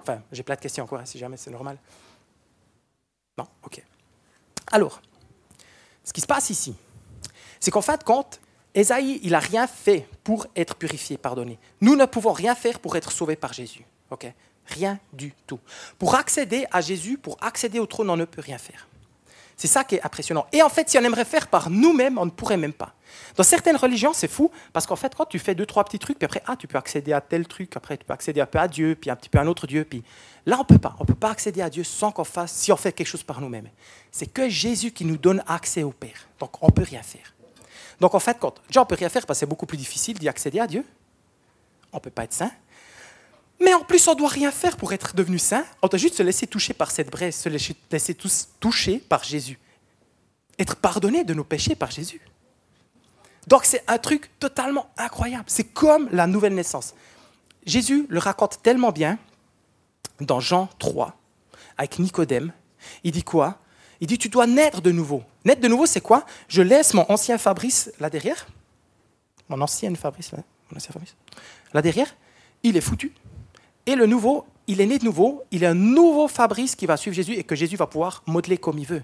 Enfin, 0.00 0.22
j'ai 0.32 0.42
plein 0.42 0.54
de 0.54 0.60
questions, 0.60 0.86
quoi, 0.86 1.04
si 1.04 1.18
jamais 1.18 1.36
c'est 1.36 1.50
normal. 1.50 1.78
Non? 3.36 3.46
Ok. 3.62 3.82
Alors, 4.70 5.00
ce 6.02 6.12
qui 6.12 6.20
se 6.20 6.26
passe 6.26 6.50
ici, 6.50 6.74
c'est 7.60 7.70
qu'en 7.70 7.82
fin 7.82 7.96
de 7.96 8.04
compte, 8.04 8.40
Esaïe, 8.74 9.20
il 9.22 9.32
n'a 9.32 9.38
rien 9.38 9.66
fait 9.66 10.08
pour 10.22 10.46
être 10.54 10.76
purifié, 10.76 11.18
pardonné. 11.18 11.58
Nous 11.80 11.96
ne 11.96 12.04
pouvons 12.04 12.32
rien 12.32 12.54
faire 12.54 12.78
pour 12.78 12.96
être 12.96 13.12
sauvés 13.12 13.36
par 13.36 13.52
Jésus. 13.52 13.84
Ok? 14.10 14.32
Rien 14.66 14.98
du 15.12 15.32
tout. 15.46 15.60
Pour 15.98 16.14
accéder 16.14 16.66
à 16.70 16.80
Jésus, 16.80 17.18
pour 17.18 17.36
accéder 17.40 17.78
au 17.78 17.86
trône, 17.86 18.10
on 18.10 18.16
ne 18.16 18.24
peut 18.24 18.42
rien 18.42 18.58
faire. 18.58 18.86
C'est 19.58 19.66
ça 19.66 19.82
qui 19.82 19.96
est 19.96 20.02
impressionnant. 20.02 20.46
Et 20.52 20.62
en 20.62 20.68
fait, 20.68 20.88
si 20.88 20.96
on 20.98 21.02
aimerait 21.02 21.24
faire 21.24 21.48
par 21.48 21.68
nous-mêmes, 21.68 22.16
on 22.16 22.24
ne 22.24 22.30
pourrait 22.30 22.56
même 22.56 22.72
pas. 22.72 22.94
Dans 23.36 23.42
certaines 23.42 23.74
religions, 23.74 24.12
c'est 24.12 24.28
fou, 24.28 24.52
parce 24.72 24.86
qu'en 24.86 24.94
fait, 24.94 25.12
quand 25.16 25.24
tu 25.24 25.40
fais 25.40 25.56
deux, 25.56 25.66
trois 25.66 25.82
petits 25.82 25.98
trucs, 25.98 26.16
puis 26.16 26.26
après, 26.26 26.42
ah, 26.46 26.54
tu 26.54 26.68
peux 26.68 26.78
accéder 26.78 27.12
à 27.12 27.20
tel 27.20 27.46
truc, 27.48 27.76
après, 27.76 27.98
tu 27.98 28.04
peux 28.04 28.12
accéder 28.12 28.40
un 28.40 28.46
peu 28.46 28.60
à 28.60 28.68
Dieu, 28.68 28.96
puis 28.98 29.10
un 29.10 29.16
petit 29.16 29.28
peu 29.28 29.38
à 29.38 29.42
un 29.42 29.48
autre 29.48 29.66
Dieu, 29.66 29.84
puis 29.84 30.04
là, 30.46 30.56
on 30.56 30.60
ne 30.60 30.64
peut 30.64 30.78
pas. 30.78 30.94
On 31.00 31.02
ne 31.02 31.08
peut 31.08 31.16
pas 31.16 31.30
accéder 31.30 31.60
à 31.60 31.68
Dieu 31.68 31.82
sans 31.82 32.12
qu'on 32.12 32.22
fasse, 32.22 32.52
si 32.52 32.70
on 32.70 32.76
fait 32.76 32.92
quelque 32.92 33.08
chose 33.08 33.24
par 33.24 33.40
nous-mêmes. 33.40 33.68
C'est 34.12 34.26
que 34.26 34.48
Jésus 34.48 34.92
qui 34.92 35.04
nous 35.04 35.16
donne 35.16 35.42
accès 35.48 35.82
au 35.82 35.90
Père. 35.90 36.28
Donc, 36.38 36.62
on 36.62 36.68
ne 36.68 36.72
peut 36.72 36.84
rien 36.84 37.02
faire. 37.02 37.34
Donc, 38.00 38.14
en 38.14 38.20
fait, 38.20 38.38
quand, 38.38 38.54
déjà, 38.68 38.80
on 38.80 38.84
ne 38.84 38.88
peut 38.88 38.94
rien 38.94 39.08
faire 39.08 39.26
parce 39.26 39.38
que 39.38 39.40
c'est 39.40 39.46
beaucoup 39.46 39.66
plus 39.66 39.78
difficile 39.78 40.16
d'y 40.20 40.28
accéder 40.28 40.60
à 40.60 40.68
Dieu. 40.68 40.84
On 41.92 41.96
ne 41.96 42.00
peut 42.00 42.10
pas 42.10 42.22
être 42.22 42.32
saint. 42.32 42.52
Mais 43.60 43.74
en 43.74 43.80
plus, 43.80 44.06
on 44.06 44.12
ne 44.12 44.18
doit 44.18 44.28
rien 44.28 44.50
faire 44.50 44.76
pour 44.76 44.92
être 44.92 45.16
devenu 45.16 45.38
saint. 45.38 45.64
On 45.82 45.88
doit 45.88 45.98
juste 45.98 46.16
se 46.16 46.22
laisser 46.22 46.46
toucher 46.46 46.74
par 46.74 46.90
cette 46.90 47.10
braise, 47.10 47.34
se 47.34 47.48
laisser 47.48 48.16
toucher 48.60 48.98
par 48.98 49.24
Jésus. 49.24 49.58
Être 50.58 50.76
pardonné 50.76 51.24
de 51.24 51.34
nos 51.34 51.44
péchés 51.44 51.74
par 51.74 51.90
Jésus. 51.90 52.20
Donc 53.46 53.64
c'est 53.64 53.82
un 53.88 53.98
truc 53.98 54.30
totalement 54.38 54.90
incroyable. 54.96 55.44
C'est 55.46 55.64
comme 55.64 56.08
la 56.12 56.26
nouvelle 56.26 56.54
naissance. 56.54 56.94
Jésus 57.66 58.06
le 58.08 58.18
raconte 58.18 58.62
tellement 58.62 58.92
bien 58.92 59.18
dans 60.20 60.40
Jean 60.40 60.68
3 60.78 61.16
avec 61.76 61.98
Nicodème. 61.98 62.52
Il 63.04 63.12
dit 63.12 63.22
quoi? 63.22 63.58
Il 64.00 64.06
dit 64.06 64.18
tu 64.18 64.28
dois 64.28 64.46
naître 64.46 64.80
de 64.80 64.92
nouveau. 64.92 65.22
Naître 65.44 65.60
de 65.60 65.68
nouveau, 65.68 65.86
c'est 65.86 66.00
quoi? 66.00 66.26
Je 66.48 66.62
laisse 66.62 66.94
mon 66.94 67.06
ancien 67.10 67.38
Fabrice 67.38 67.90
là 67.98 68.10
derrière. 68.10 68.46
Mon 69.48 69.60
ancien 69.60 69.94
Fabrice 69.94 70.32
là, 70.32 70.38
mon 70.70 70.76
ancien 70.76 70.92
Fabrice. 70.92 71.16
Là 71.72 71.82
derrière, 71.82 72.14
il 72.62 72.76
est 72.76 72.82
foutu. 72.82 73.12
Et 73.88 73.96
le 73.96 74.04
nouveau, 74.04 74.44
il 74.66 74.82
est 74.82 74.86
né 74.86 74.98
de 74.98 75.04
nouveau, 75.06 75.44
il 75.50 75.64
est 75.64 75.66
un 75.66 75.72
nouveau 75.72 76.28
Fabrice 76.28 76.76
qui 76.76 76.84
va 76.84 76.98
suivre 76.98 77.16
Jésus 77.16 77.32
et 77.32 77.42
que 77.42 77.54
Jésus 77.54 77.76
va 77.76 77.86
pouvoir 77.86 78.22
modeler 78.26 78.58
comme 78.58 78.78
il 78.78 78.84
veut. 78.84 79.02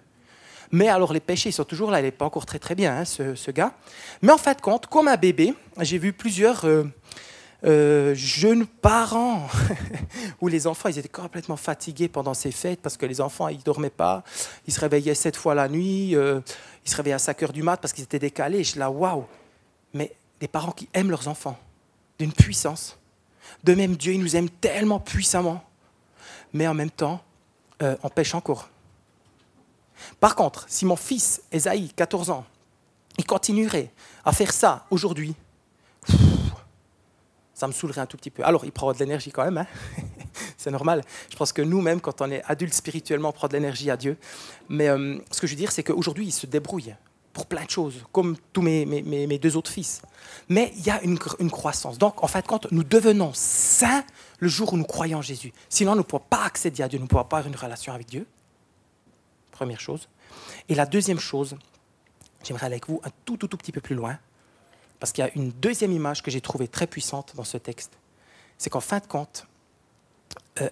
Mais 0.72 0.88
alors 0.88 1.14
les 1.14 1.20
péchés 1.20 1.50
sont 1.52 1.64
toujours 1.64 1.90
là, 1.90 2.00
il 2.00 2.02
n'est 2.02 2.10
pas 2.10 2.26
encore 2.26 2.44
très 2.44 2.58
très 2.58 2.74
bien, 2.74 2.98
hein, 2.98 3.06
ce, 3.06 3.50
gars. 3.50 3.72
Mais 4.20 4.30
en 4.30 4.36
fait, 4.36 4.60
compte, 4.60 4.86
comme 4.88 5.08
un 5.08 5.16
bébé, 5.16 5.54
j'ai 5.80 5.96
vu 5.96 6.12
plusieurs 6.12 6.66
euh, 6.66 6.84
euh, 7.64 8.14
jeunes 8.14 8.66
parents 8.66 9.48
où 10.42 10.48
les 10.48 10.66
enfants 10.66 10.90
ils 10.90 10.98
étaient 10.98 11.08
complètement 11.08 11.56
fatigués 11.56 12.08
pendant 12.08 12.34
ces 12.34 12.50
fêtes 12.50 12.82
parce 12.82 12.98
que 12.98 13.06
les 13.06 13.22
enfants 13.22 13.48
ils 13.48 13.62
dormaient 13.62 13.88
pas, 13.88 14.22
ils 14.66 14.74
se 14.74 14.80
réveillaient 14.80 15.14
sept 15.14 15.34
fois 15.34 15.54
la 15.54 15.66
nuit, 15.70 16.14
euh, 16.14 16.40
ils 16.84 16.90
se 16.90 16.96
réveillaient 16.96 17.14
à 17.14 17.18
5 17.18 17.42
heures 17.42 17.54
du 17.54 17.62
mat 17.62 17.78
parce 17.78 17.94
qu'ils 17.94 18.04
étaient 18.04 18.18
décalés. 18.18 18.62
je 18.62 18.72
suis 18.72 18.78
là, 18.78 18.90
waouh 18.90 19.24
Mais 19.94 20.12
des 20.40 20.48
parents 20.48 20.72
qui 20.72 20.90
aiment 20.92 21.08
leurs 21.08 21.26
enfants, 21.26 21.58
d'une 22.18 22.34
puissance. 22.34 22.98
De 23.62 23.74
même, 23.74 23.96
Dieu, 23.96 24.14
il 24.14 24.20
nous 24.20 24.36
aime 24.36 24.50
tellement 24.50 25.00
puissamment, 25.00 25.64
mais 26.52 26.66
en 26.66 26.74
même 26.74 26.90
temps, 26.90 27.22
euh, 27.82 27.96
on 28.02 28.08
pêche 28.08 28.34
encore. 28.34 28.68
Par 30.20 30.34
contre, 30.34 30.66
si 30.68 30.84
mon 30.84 30.96
fils, 30.96 31.42
Esaïe, 31.52 31.92
14 31.94 32.30
ans, 32.30 32.44
il 33.18 33.24
continuerait 33.24 33.90
à 34.24 34.32
faire 34.32 34.52
ça 34.52 34.86
aujourd'hui, 34.90 35.34
ça 37.54 37.68
me 37.68 37.72
saoulerait 37.72 38.00
un 38.00 38.06
tout 38.06 38.16
petit 38.16 38.30
peu. 38.30 38.44
Alors, 38.44 38.64
il 38.64 38.72
prend 38.72 38.92
de 38.92 38.98
l'énergie 38.98 39.30
quand 39.30 39.44
même, 39.44 39.58
hein 39.58 39.66
c'est 40.56 40.70
normal. 40.70 41.02
Je 41.30 41.36
pense 41.36 41.52
que 41.52 41.62
nous-mêmes, 41.62 42.00
quand 42.00 42.20
on 42.20 42.30
est 42.30 42.42
adulte 42.46 42.74
spirituellement, 42.74 43.28
on 43.28 43.32
prend 43.32 43.48
de 43.48 43.52
l'énergie 43.52 43.90
à 43.90 43.96
Dieu. 43.96 44.16
Mais 44.68 44.88
euh, 44.88 45.18
ce 45.30 45.40
que 45.40 45.46
je 45.46 45.52
veux 45.52 45.58
dire, 45.58 45.70
c'est 45.70 45.84
qu'aujourd'hui, 45.84 46.26
il 46.26 46.32
se 46.32 46.46
débrouille 46.46 46.94
pour 47.34 47.46
plein 47.46 47.64
de 47.64 47.70
choses, 47.70 48.04
comme 48.12 48.36
tous 48.52 48.62
mes, 48.62 49.38
deux 49.38 49.56
autres 49.56 49.70
fils. 49.70 50.00
Mais 50.48 50.72
il 50.76 50.86
y 50.86 50.90
a 50.90 51.02
une, 51.02 51.18
croissance. 51.50 51.98
Donc, 51.98 52.22
en 52.22 52.28
fait, 52.28 52.46
quand 52.46 52.70
nous 52.72 52.84
devenons 52.84 53.32
saints 53.34 54.04
le 54.38 54.48
jour 54.48 54.72
où 54.72 54.76
nous 54.76 54.84
croyons 54.84 55.18
en 55.18 55.22
Jésus, 55.22 55.52
sinon 55.68 55.92
nous 55.92 55.98
ne 55.98 56.02
pouvons 56.04 56.22
pas 56.30 56.44
accéder 56.44 56.82
à 56.82 56.88
Dieu, 56.88 56.98
nous 56.98 57.04
ne 57.04 57.08
pouvons 57.08 57.24
pas 57.24 57.38
avoir 57.38 57.52
une 57.52 57.58
relation 57.58 57.92
avec 57.92 58.06
Dieu. 58.06 58.26
Première 59.50 59.80
chose. 59.80 60.08
Et 60.68 60.76
la 60.76 60.86
deuxième 60.86 61.18
chose, 61.18 61.56
j'aimerais 62.44 62.66
aller 62.66 62.76
avec 62.76 62.88
vous 62.88 63.00
un 63.04 63.10
tout, 63.24 63.36
tout, 63.36 63.48
tout 63.48 63.56
petit 63.56 63.72
peu 63.72 63.80
plus 63.80 63.96
loin, 63.96 64.16
parce 65.00 65.12
qu'il 65.12 65.24
y 65.24 65.28
a 65.28 65.30
une 65.34 65.50
deuxième 65.50 65.92
image 65.92 66.22
que 66.22 66.30
j'ai 66.30 66.40
trouvée 66.40 66.68
très 66.68 66.86
puissante 66.86 67.34
dans 67.34 67.44
ce 67.44 67.58
texte. 67.58 67.98
C'est 68.58 68.70
qu'en 68.70 68.80
fin 68.80 69.00
de 69.00 69.06
compte, 69.06 69.46
euh, 70.60 70.70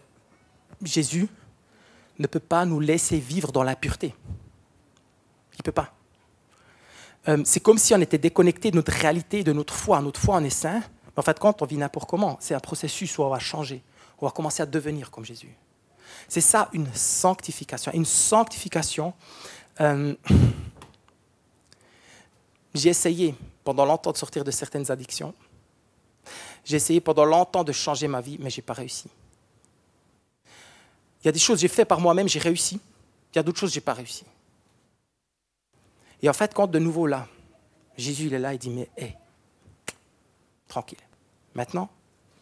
Jésus 0.83 1.29
ne 2.21 2.29
peut 2.29 2.41
pas 2.41 2.65
nous 2.65 2.79
laisser 2.79 3.19
vivre 3.19 3.51
dans 3.51 3.65
l'impureté. 3.65 4.15
Il 5.55 5.59
ne 5.59 5.63
peut 5.65 5.73
pas. 5.73 5.93
Euh, 7.29 7.43
c'est 7.45 7.61
comme 7.61 7.79
si 7.79 7.95
on 7.95 8.01
était 8.01 8.19
déconnecté 8.19 8.71
de 8.71 8.77
notre 8.77 8.93
réalité, 8.93 9.45
de 9.45 9.53
notre 9.53 9.75
foi. 9.75 10.01
Notre 10.01 10.21
foi, 10.21 10.37
on 10.37 10.45
est 10.45 10.51
saint, 10.51 10.81
mais 10.81 11.19
en 11.19 11.23
fait, 11.23 11.39
quand 11.39 11.63
on 11.63 11.67
vit 11.67 11.77
n'importe 11.77 12.09
comment, 12.09 12.37
c'est 12.41 12.55
un 12.55 12.61
processus 12.61 13.17
où 13.19 13.23
on 13.23 13.29
va 13.29 13.39
changer, 13.39 13.83
on 14.19 14.27
va 14.27 14.33
commencer 14.33 14.63
à 14.63 14.67
devenir 14.67 15.11
comme 15.11 15.25
Jésus. 15.25 15.55
C'est 16.29 16.41
ça 16.41 16.69
une 16.73 16.93
sanctification. 16.95 17.93
Une 17.93 18.05
sanctification, 18.05 19.13
euh, 19.81 20.15
j'ai 22.75 22.89
essayé 22.89 23.35
pendant 23.65 23.85
longtemps 23.85 24.13
de 24.13 24.17
sortir 24.17 24.45
de 24.45 24.51
certaines 24.51 24.91
addictions. 24.91 25.35
J'ai 26.65 26.77
essayé 26.77 27.01
pendant 27.01 27.25
longtemps 27.25 27.65
de 27.65 27.73
changer 27.73 28.09
ma 28.09 28.21
vie, 28.21 28.39
mais 28.41 28.51
je 28.51 28.59
n'ai 28.59 28.63
pas 28.63 28.73
réussi. 28.73 29.09
Il 31.23 31.27
y 31.27 31.29
a 31.29 31.33
des 31.33 31.39
choses 31.39 31.59
que 31.59 31.63
j'ai 31.63 31.69
fait 31.69 31.85
par 31.85 32.01
moi-même, 32.01 32.29
j'ai 32.29 32.39
réussi. 32.39 32.81
Il 33.33 33.37
y 33.37 33.39
a 33.39 33.43
d'autres 33.43 33.59
choses 33.59 33.71
que 33.71 33.75
je 33.75 33.81
n'ai 33.81 33.85
pas 33.85 33.95
réussi. 33.95 34.25
Et 36.23 36.29
en 36.29 36.33
fait, 36.33 36.55
quand 36.55 36.69
de 36.69 36.79
nouveau 36.79 37.07
là, 37.07 37.27
Jésus 37.97 38.27
il 38.27 38.35
est 38.35 38.39
là, 38.39 38.55
il 38.55 38.59
dit, 38.59 38.71
mais 38.71 38.89
hé, 38.97 39.15
tranquille. 40.69 40.99
Maintenant, 41.55 41.91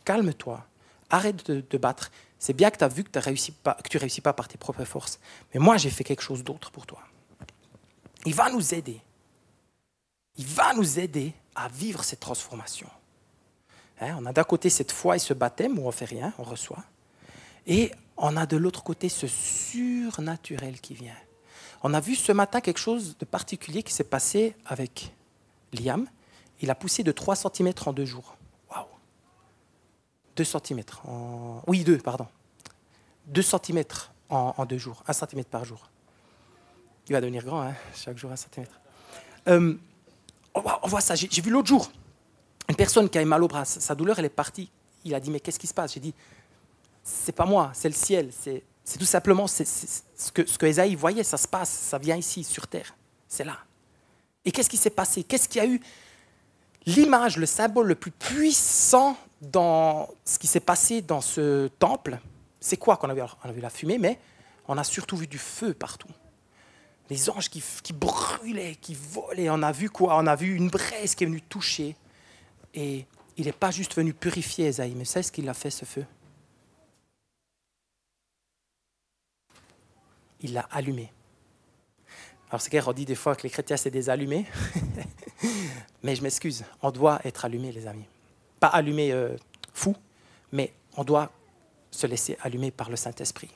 calme-toi, 0.05 0.64
arrête 1.09 1.51
de 1.51 1.61
te 1.61 1.77
battre. 1.77 2.11
C'est 2.38 2.53
bien 2.53 2.71
que 2.71 2.79
tu 2.79 2.85
as 2.85 2.88
vu 2.88 3.05
que, 3.05 3.11
que 3.11 3.88
tu 3.88 3.97
ne 3.97 4.01
réussis 4.01 4.21
pas 4.21 4.33
par 4.33 4.49
tes 4.49 4.59
propres 4.59 4.85
forces. 4.85 5.19
Mais 5.53 5.61
moi, 5.61 5.77
j'ai 5.77 5.90
fait 5.90 6.05
quelque 6.05 6.23
chose 6.23 6.45
d'autre 6.45 6.71
pour 6.71 6.87
toi. 6.87 7.01
Il 8.27 8.35
va 8.35 8.51
nous 8.51 8.75
aider. 8.75 9.01
Il 10.37 10.47
va 10.47 10.73
nous 10.75 10.99
aider 10.99 11.33
à 11.55 11.69
vivre 11.69 12.05
cette 12.05 12.21
transformation. 12.21 12.88
Hein, 14.01 14.16
on 14.19 14.27
a 14.27 14.33
d'un 14.33 14.45
côté 14.45 14.71
cette 14.71 14.93
foi 14.93 15.16
et 15.16 15.19
ce 15.19 15.35
baptême 15.35 15.79
où 15.79 15.83
on 15.83 15.88
ne 15.88 15.93
fait 15.93 16.07
rien, 16.07 16.33
on 16.38 16.43
reçoit. 16.43 16.85
Et 17.66 17.90
on 18.16 18.37
a 18.37 18.47
de 18.47 18.57
l'autre 18.57 18.83
côté 18.83 19.09
ce 19.09 19.27
surnaturel 19.27 20.81
qui 20.81 20.95
vient. 20.95 21.16
On 21.83 21.95
a 21.95 22.01
vu 22.01 22.14
ce 22.14 22.33
matin 22.33 22.61
quelque 22.61 22.79
chose 22.79 23.16
de 23.19 23.25
particulier 23.25 23.83
qui 23.83 23.93
s'est 23.93 24.05
passé 24.05 24.55
avec 24.66 25.12
Liam. 25.73 26.07
Il 26.61 26.71
a 26.71 26.75
poussé 26.75 27.03
de 27.03 27.12
3 27.12 27.37
cm 27.37 27.73
en 27.87 27.93
deux 27.93 28.05
jours. 28.05 28.37
Waouh 28.71 28.87
2 30.37 30.45
cm. 30.45 30.83
En... 31.07 31.62
Oui, 31.66 31.85
2, 31.85 31.99
pardon. 31.99 32.27
2 33.27 33.43
cm 33.43 33.85
en, 34.29 34.64
deux 34.66 34.79
jours. 34.79 35.03
1 35.07 35.12
cm 35.12 35.45
par 35.45 35.64
jour. 35.64 35.88
Il 37.09 37.12
va 37.12 37.21
devenir 37.21 37.45
grand, 37.45 37.62
hein, 37.62 37.75
chaque 37.95 38.19
jour 38.19 38.31
1 38.31 38.37
cm. 38.37 38.66
Euh, 39.49 39.75
on, 40.55 40.88
voit, 40.88 41.01
ça. 41.01 41.14
J'ai 41.14 41.43
vu 41.43 41.51
l'autre 41.51 41.69
jour 41.69 41.90
une 42.69 42.77
personne 42.77 43.09
qui 43.09 43.19
avait 43.19 43.25
mal 43.25 43.43
au 43.43 43.49
bras. 43.49 43.64
Sa 43.64 43.95
douleur, 43.95 44.19
elle 44.19 44.27
est 44.27 44.29
partie. 44.29 44.71
Il 45.05 45.14
a 45.14 45.21
dit 45.21 45.31
Mais 45.31 45.40
qu'est-ce 45.40 45.59
qui 45.59 45.66
se 45.66 45.75
passe? 45.75 45.95
J'ai 45.95 46.01
dit 46.01 46.14
C'est 47.03 47.33
pas 47.33 47.47
moi, 47.47 47.71
c'est 47.73 47.88
le 47.88 47.95
ciel. 47.95 48.31
C'est 48.85 48.99
tout 48.99 49.05
simplement 49.05 49.47
ce 49.47 49.62
que, 50.33 50.47
ce 50.47 50.64
Esaïe 50.64 50.95
voyait, 50.95 51.23
ça 51.23 51.37
se 51.37 51.47
passe, 51.47 51.71
ça 51.71 51.99
vient 51.99 52.16
ici, 52.16 52.45
sur 52.45 52.66
terre. 52.66 52.97
C'est 53.29 53.45
là. 53.45 53.59
Et 54.45 54.53
qu'est-ce 54.53 54.71
qui 54.71 54.77
s'est 54.77 54.90
passé? 54.90 55.23
Qu'est-ce 55.23 55.49
qui 55.49 55.61
a 55.61 55.66
eu 55.66 55.81
l'image, 56.87 57.37
le 57.37 57.47
symbole 57.47 57.88
le 57.88 57.95
plus 57.95 58.11
puissant 58.11 59.16
dans 59.43 60.09
ce 60.25 60.38
qui 60.38 60.47
s'est 60.47 60.61
passé 60.61 61.03
dans 61.03 61.21
ce 61.21 61.69
temple? 61.79 62.19
C'est 62.59 62.77
quoi 62.77 62.97
qu'on 62.97 63.11
a 63.11 63.14
vu? 63.14 63.23
On 63.45 63.49
a 63.49 63.53
vu 63.53 63.61
la 63.61 63.71
fumée, 63.71 63.99
mais 63.99 64.19
on 64.66 64.77
a 64.77 64.85
surtout 64.85 65.16
vu 65.16 65.27
du 65.27 65.38
feu 65.38 65.75
partout. 65.75 66.11
Les 67.11 67.29
anges 67.29 67.49
qui, 67.49 67.62
qui 67.83 67.93
brûlaient, 67.93 68.77
qui 68.77 68.95
volaient. 68.95 69.51
On 69.51 69.62
a 69.62 69.73
vu 69.73 69.90
quoi? 69.90 70.16
On 70.16 70.27
a 70.27 70.37
vu 70.37 70.55
une 70.55 70.69
braise 70.69 71.14
qui 71.14 71.25
est 71.25 71.27
venue 71.27 71.43
toucher. 71.43 71.97
Et 72.75 73.07
il 73.37 73.47
n'est 73.47 73.53
pas 73.53 73.71
juste 73.71 73.95
venu 73.95 74.14
purifier 74.14 74.66
Esaïe, 74.66 74.95
mais 74.97 75.05
c'est 75.05 75.23
ce 75.23 75.33
qu'il 75.33 75.49
a 75.49 75.55
fait, 75.55 75.71
ce 75.71 75.85
feu 75.85 76.05
il 80.42 80.55
l'a 80.55 80.66
allumé. 80.70 81.12
Alors 82.50 82.61
c'est 82.61 82.70
qu'on 82.70 82.92
dit 82.92 83.05
des 83.05 83.14
fois 83.14 83.37
que 83.37 83.42
les 83.44 83.50
chrétiens, 83.50 83.76
c'est 83.76 83.90
des 83.90 84.11
allumés. 84.11 84.46
mais 86.03 86.16
je 86.16 86.22
m'excuse, 86.22 86.64
on 86.83 86.90
doit 86.90 87.20
être 87.24 87.44
allumé, 87.44 87.72
les 87.72 87.87
amis. 87.87 88.07
Pas 88.59 88.68
allumé 88.68 89.12
euh, 89.12 89.37
fou, 89.72 89.94
mais 90.53 90.72
on 90.96 91.05
doit 91.05 91.31
se 91.90 92.07
laisser 92.07 92.37
allumer 92.42 92.70
par 92.70 92.90
le 92.90 92.96
Saint-Esprit. 92.96 93.50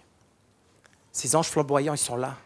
Ces 1.13 1.35
anges 1.37 1.49
flamboyants, 1.49 1.95
ils 1.95 1.99
sont 1.99 2.17
là. 2.17 2.37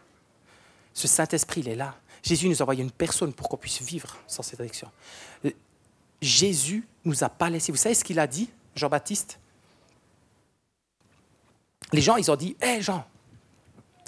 Ce 0.95 1.07
Saint-Esprit, 1.07 1.61
il 1.61 1.69
est 1.69 1.77
là. 1.77 1.97
Jésus 2.23 2.49
nous 2.49 2.61
a 2.61 2.63
envoyé 2.63 2.83
une 2.83 2.91
personne 2.91 3.33
pour 3.33 3.49
qu'on 3.49 3.57
puisse 3.57 3.81
vivre 3.81 4.17
sans 4.27 4.43
cette 4.43 4.61
addiction. 4.61 4.91
Euh, 5.45 5.51
Jésus 6.21 6.87
nous 7.05 7.25
a 7.25 7.29
pas 7.29 7.49
laissé. 7.51 7.73
Vous 7.73 7.79
savez 7.79 7.95
ce 7.95 8.05
qu'il 8.05 8.19
a 8.19 8.27
dit, 8.27 8.51
Jean-Baptiste? 8.75 9.39
Les 11.93 12.01
gens, 12.01 12.17
ils 12.17 12.31
ont 12.31 12.37
dit 12.37 12.57
Hé 12.61 12.83
Jean, 12.83 13.07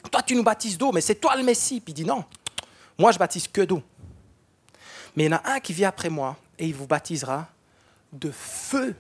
toi, 0.09 0.23
tu 0.23 0.35
nous 0.35 0.43
baptises 0.43 0.79
d'eau, 0.79 0.93
mais 0.93 1.01
c'est 1.01 1.17
toi 1.17 1.37
le 1.37 1.43
Messie. 1.43 1.81
Puis 1.81 1.93
il 1.93 1.95
dit 1.95 2.05
non, 2.05 2.25
moi, 2.99 3.13
je 3.13 3.19
baptise 3.19 3.49
que 3.49 3.63
d'eau. 3.63 3.83
Mais 5.17 5.25
il 5.25 5.31
y 5.31 5.35
en 5.35 5.39
a 5.39 5.53
un 5.53 5.61
qui 5.61 5.73
vient 5.73 5.89
après 5.89 6.11
moi 6.11 6.37
et 6.59 6.67
il 6.67 6.75
vous 6.75 6.87
baptisera 6.87 7.49
de 8.13 8.31
feu 8.31 8.95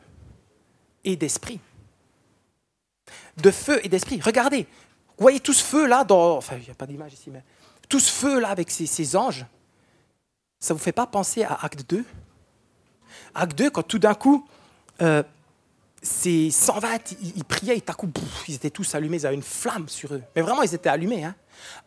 et 1.04 1.16
d'esprit. 1.16 1.60
De 3.36 3.50
feu 3.50 3.80
et 3.84 3.88
d'esprit. 3.88 4.20
Regardez, 4.20 4.66
vous 5.20 5.24
voyez 5.24 5.40
tout 5.40 5.52
ce 5.52 5.62
feu 5.62 5.86
là, 5.86 6.04
dans, 6.04 6.36
enfin, 6.36 6.56
il 6.56 6.64
n'y 6.64 6.70
a 6.70 6.74
pas 6.74 6.86
d'image 6.86 7.12
ici, 7.12 7.30
mais 7.30 7.42
tout 7.88 8.00
ce 8.00 8.10
feu-là 8.10 8.48
avec 8.48 8.70
ces, 8.70 9.16
anges, 9.16 9.44
ça 10.58 10.72
ne 10.72 10.78
vous 10.78 10.82
fait 10.82 10.92
pas 10.92 11.06
penser 11.06 11.42
à 11.42 11.54
Acte 11.62 11.84
2 11.88 12.04
Acte 13.34 13.58
2, 13.58 13.70
quand 13.70 13.82
tout 13.82 13.98
d'un 13.98 14.14
coup, 14.14 14.46
euh, 15.02 15.22
ces 16.02 16.50
120, 16.50 17.12
ils, 17.36 17.44
priaient, 17.44 17.76
et 17.76 17.80
tout 17.80 17.92
coup, 17.92 18.10
ils 18.48 18.54
étaient 18.54 18.70
tous 18.70 18.94
allumés, 18.94 19.18
ils 19.18 19.26
avaient 19.26 19.34
une 19.34 19.42
flamme 19.42 19.88
sur 19.88 20.14
eux. 20.14 20.22
Mais 20.34 20.42
vraiment, 20.42 20.62
ils 20.62 20.74
étaient 20.74 20.88
allumés, 20.88 21.24
hein 21.24 21.34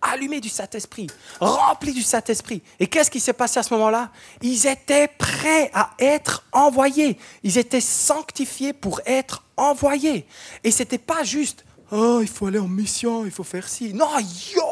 allumés 0.01 0.39
du 0.39 0.49
Saint-Esprit, 0.49 1.07
remplis 1.39 1.93
du 1.93 2.01
Saint-Esprit. 2.01 2.61
Et 2.79 2.87
qu'est-ce 2.87 3.09
qui 3.11 3.19
s'est 3.19 3.33
passé 3.33 3.59
à 3.59 3.63
ce 3.63 3.73
moment-là? 3.73 4.11
Ils 4.41 4.67
étaient 4.67 5.07
prêts 5.07 5.71
à 5.73 5.91
être 5.99 6.45
envoyés. 6.51 7.17
Ils 7.43 7.57
étaient 7.57 7.81
sanctifiés 7.81 8.73
pour 8.73 9.01
être 9.05 9.43
envoyés. 9.57 10.27
Et 10.63 10.71
ce 10.71 10.79
n'était 10.79 10.97
pas 10.97 11.23
juste, 11.23 11.65
oh, 11.91 12.19
il 12.21 12.27
faut 12.27 12.47
aller 12.47 12.59
en 12.59 12.67
mission, 12.67 13.25
il 13.25 13.31
faut 13.31 13.43
faire 13.43 13.67
ci. 13.67 13.93
Non, 13.93 14.19
yo 14.53 14.63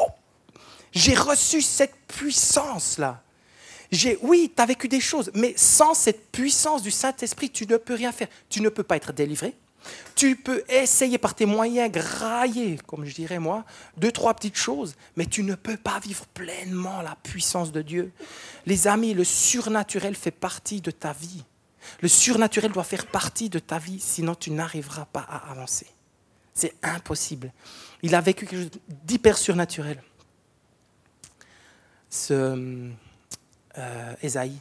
J'ai 0.92 1.14
reçu 1.14 1.62
cette 1.62 1.94
puissance-là. 2.06 3.22
J'ai, 3.92 4.18
oui, 4.22 4.50
tu 4.54 4.62
as 4.62 4.64
vécu 4.64 4.88
des 4.88 5.00
choses, 5.00 5.30
mais 5.34 5.52
sans 5.54 5.92
cette 5.92 6.32
puissance 6.32 6.82
du 6.82 6.90
Saint-Esprit, 6.90 7.50
tu 7.50 7.66
ne 7.66 7.76
peux 7.76 7.94
rien 7.94 8.10
faire. 8.10 8.28
Tu 8.48 8.62
ne 8.62 8.70
peux 8.70 8.82
pas 8.82 8.96
être 8.96 9.12
délivré. 9.12 9.54
Tu 10.14 10.36
peux 10.36 10.64
essayer 10.68 11.18
par 11.18 11.34
tes 11.34 11.44
moyens 11.44 11.92
grailler, 11.92 12.78
comme 12.86 13.04
je 13.04 13.14
dirais 13.14 13.38
moi, 13.38 13.64
deux, 13.98 14.10
trois 14.10 14.32
petites 14.32 14.56
choses, 14.56 14.94
mais 15.16 15.26
tu 15.26 15.42
ne 15.42 15.54
peux 15.54 15.76
pas 15.76 15.98
vivre 15.98 16.24
pleinement 16.26 17.02
la 17.02 17.16
puissance 17.16 17.70
de 17.70 17.82
Dieu. 17.82 18.12
Les 18.64 18.86
amis, 18.86 19.12
le 19.12 19.24
surnaturel 19.24 20.14
fait 20.14 20.30
partie 20.30 20.80
de 20.80 20.90
ta 20.90 21.12
vie. 21.12 21.44
Le 22.00 22.08
surnaturel 22.08 22.72
doit 22.72 22.84
faire 22.84 23.06
partie 23.06 23.50
de 23.50 23.58
ta 23.58 23.78
vie, 23.78 24.00
sinon 24.00 24.34
tu 24.34 24.52
n'arriveras 24.52 25.04
pas 25.06 25.26
à 25.28 25.50
avancer. 25.50 25.88
C'est 26.54 26.74
impossible. 26.82 27.52
Il 28.02 28.14
a 28.14 28.20
vécu 28.20 28.46
quelque 28.46 28.62
chose 28.62 28.80
d'hyper 29.04 29.36
surnaturel. 29.36 30.02
Ce, 32.08 32.90
euh, 33.78 34.14
Esaïe. 34.22 34.58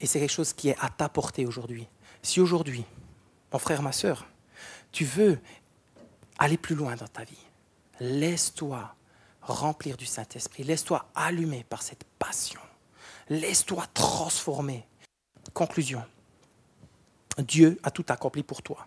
Et 0.00 0.06
c'est 0.06 0.20
quelque 0.20 0.32
chose 0.32 0.52
qui 0.52 0.68
est 0.68 0.76
à 0.80 0.88
ta 0.88 1.08
portée 1.08 1.46
aujourd'hui. 1.46 1.86
Si 2.22 2.40
aujourd'hui, 2.40 2.84
mon 3.52 3.58
frère, 3.58 3.82
ma 3.82 3.92
soeur, 3.92 4.26
tu 4.92 5.04
veux 5.04 5.38
aller 6.38 6.56
plus 6.56 6.74
loin 6.74 6.96
dans 6.96 7.08
ta 7.08 7.24
vie, 7.24 7.46
laisse-toi 8.00 8.94
remplir 9.40 9.96
du 9.96 10.06
Saint-Esprit, 10.06 10.64
laisse-toi 10.64 11.08
allumer 11.14 11.64
par 11.68 11.82
cette 11.82 12.04
passion, 12.18 12.60
laisse-toi 13.28 13.86
transformer. 13.94 14.86
Conclusion, 15.54 16.04
Dieu 17.38 17.78
a 17.82 17.90
tout 17.90 18.04
accompli 18.08 18.42
pour 18.42 18.62
toi. 18.62 18.86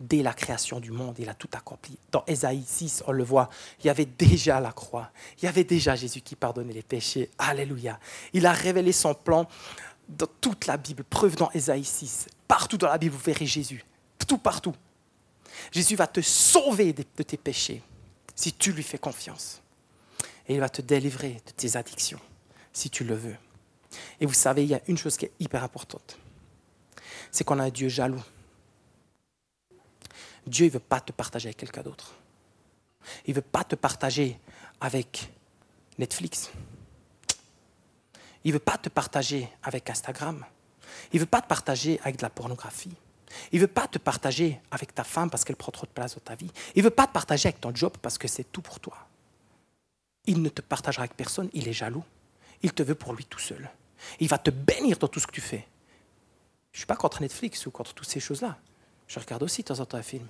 Dès 0.00 0.22
la 0.22 0.34
création 0.34 0.80
du 0.80 0.90
monde, 0.90 1.16
il 1.18 1.28
a 1.28 1.34
tout 1.34 1.48
accompli. 1.52 1.96
Dans 2.10 2.24
Ésaïe 2.26 2.64
6, 2.66 3.04
on 3.06 3.12
le 3.12 3.22
voit, 3.22 3.48
il 3.80 3.86
y 3.86 3.90
avait 3.90 4.06
déjà 4.06 4.60
la 4.60 4.72
croix. 4.72 5.10
Il 5.38 5.44
y 5.44 5.48
avait 5.48 5.64
déjà 5.64 5.94
Jésus 5.94 6.20
qui 6.20 6.34
pardonnait 6.34 6.72
les 6.72 6.82
péchés. 6.82 7.30
Alléluia. 7.38 7.98
Il 8.32 8.46
a 8.46 8.52
révélé 8.52 8.92
son 8.92 9.14
plan 9.14 9.46
dans 10.08 10.26
toute 10.40 10.66
la 10.66 10.76
Bible. 10.76 11.04
Preuve 11.04 11.36
dans 11.36 11.50
Ésaïe 11.52 11.84
6. 11.84 12.26
Partout 12.48 12.76
dans 12.76 12.88
la 12.88 12.98
Bible, 12.98 13.14
vous 13.14 13.22
verrez 13.22 13.46
Jésus. 13.46 13.84
Tout 14.26 14.38
partout. 14.38 14.74
Jésus 15.70 15.96
va 15.96 16.06
te 16.06 16.20
sauver 16.20 16.92
de 16.92 17.22
tes 17.22 17.36
péchés 17.36 17.82
si 18.34 18.52
tu 18.52 18.72
lui 18.72 18.82
fais 18.82 18.98
confiance. 18.98 19.62
Et 20.48 20.54
il 20.54 20.60
va 20.60 20.68
te 20.68 20.82
délivrer 20.82 21.40
de 21.46 21.52
tes 21.52 21.76
addictions 21.76 22.20
si 22.72 22.90
tu 22.90 23.04
le 23.04 23.14
veux. 23.14 23.36
Et 24.20 24.26
vous 24.26 24.34
savez, 24.34 24.64
il 24.64 24.70
y 24.70 24.74
a 24.74 24.80
une 24.88 24.98
chose 24.98 25.16
qui 25.16 25.26
est 25.26 25.32
hyper 25.38 25.62
importante. 25.62 26.18
C'est 27.30 27.44
qu'on 27.44 27.58
a 27.58 27.64
un 27.64 27.70
Dieu 27.70 27.88
jaloux. 27.88 28.22
Dieu 30.46 30.66
ne 30.66 30.70
veut 30.70 30.78
pas 30.78 31.00
te 31.00 31.12
partager 31.12 31.48
avec 31.48 31.56
quelqu'un 31.56 31.82
d'autre. 31.82 32.14
Il 33.26 33.30
ne 33.30 33.36
veut 33.36 33.42
pas 33.42 33.64
te 33.64 33.74
partager 33.74 34.38
avec 34.80 35.30
Netflix. 35.98 36.50
Il 38.44 38.48
ne 38.48 38.54
veut 38.54 38.60
pas 38.60 38.78
te 38.78 38.88
partager 38.88 39.48
avec 39.62 39.88
Instagram. 39.88 40.44
Il 41.12 41.16
ne 41.16 41.20
veut 41.20 41.30
pas 41.30 41.40
te 41.40 41.46
partager 41.46 42.00
avec 42.02 42.16
de 42.16 42.22
la 42.22 42.30
pornographie. 42.30 42.94
Il 43.52 43.56
ne 43.56 43.62
veut 43.62 43.72
pas 43.72 43.88
te 43.88 43.98
partager 43.98 44.60
avec 44.70 44.94
ta 44.94 45.04
femme 45.04 45.30
parce 45.30 45.44
qu'elle 45.44 45.56
prend 45.56 45.72
trop 45.72 45.86
de 45.86 45.92
place 45.92 46.14
dans 46.14 46.20
ta 46.20 46.34
vie. 46.34 46.50
Il 46.74 46.80
ne 46.80 46.84
veut 46.84 46.94
pas 46.94 47.06
te 47.06 47.12
partager 47.12 47.48
avec 47.48 47.60
ton 47.60 47.74
job 47.74 47.92
parce 48.00 48.18
que 48.18 48.28
c'est 48.28 48.44
tout 48.44 48.62
pour 48.62 48.80
toi. 48.80 48.96
Il 50.26 50.42
ne 50.42 50.48
te 50.48 50.62
partagera 50.62 51.02
avec 51.02 51.16
personne, 51.16 51.50
il 51.52 51.68
est 51.68 51.72
jaloux. 51.72 52.04
Il 52.62 52.72
te 52.72 52.82
veut 52.82 52.94
pour 52.94 53.12
lui 53.12 53.24
tout 53.24 53.38
seul. 53.38 53.68
Il 54.20 54.28
va 54.28 54.38
te 54.38 54.50
bénir 54.50 54.98
dans 54.98 55.08
tout 55.08 55.20
ce 55.20 55.26
que 55.26 55.32
tu 55.32 55.40
fais. 55.40 55.66
Je 56.72 56.76
ne 56.76 56.80
suis 56.80 56.86
pas 56.86 56.96
contre 56.96 57.22
Netflix 57.22 57.66
ou 57.66 57.70
contre 57.70 57.94
toutes 57.94 58.08
ces 58.08 58.20
choses-là. 58.20 58.58
Je 59.06 59.18
regarde 59.18 59.42
aussi 59.42 59.62
de 59.62 59.68
temps 59.68 59.80
en 59.80 59.86
temps 59.86 59.98
un 59.98 60.02
film. 60.02 60.28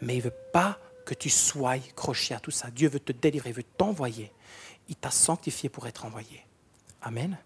Mais 0.00 0.14
il 0.14 0.18
ne 0.18 0.24
veut 0.24 0.34
pas 0.52 0.78
que 1.04 1.14
tu 1.14 1.30
sois 1.30 1.78
croché 1.94 2.34
à 2.34 2.40
tout 2.40 2.50
ça. 2.50 2.70
Dieu 2.70 2.88
veut 2.88 3.00
te 3.00 3.12
délivrer, 3.12 3.50
il 3.50 3.56
veut 3.56 3.62
t'envoyer. 3.62 4.32
Il 4.88 4.96
t'a 4.96 5.10
sanctifié 5.10 5.68
pour 5.68 5.86
être 5.86 6.04
envoyé. 6.04 6.44
Amen. 7.02 7.38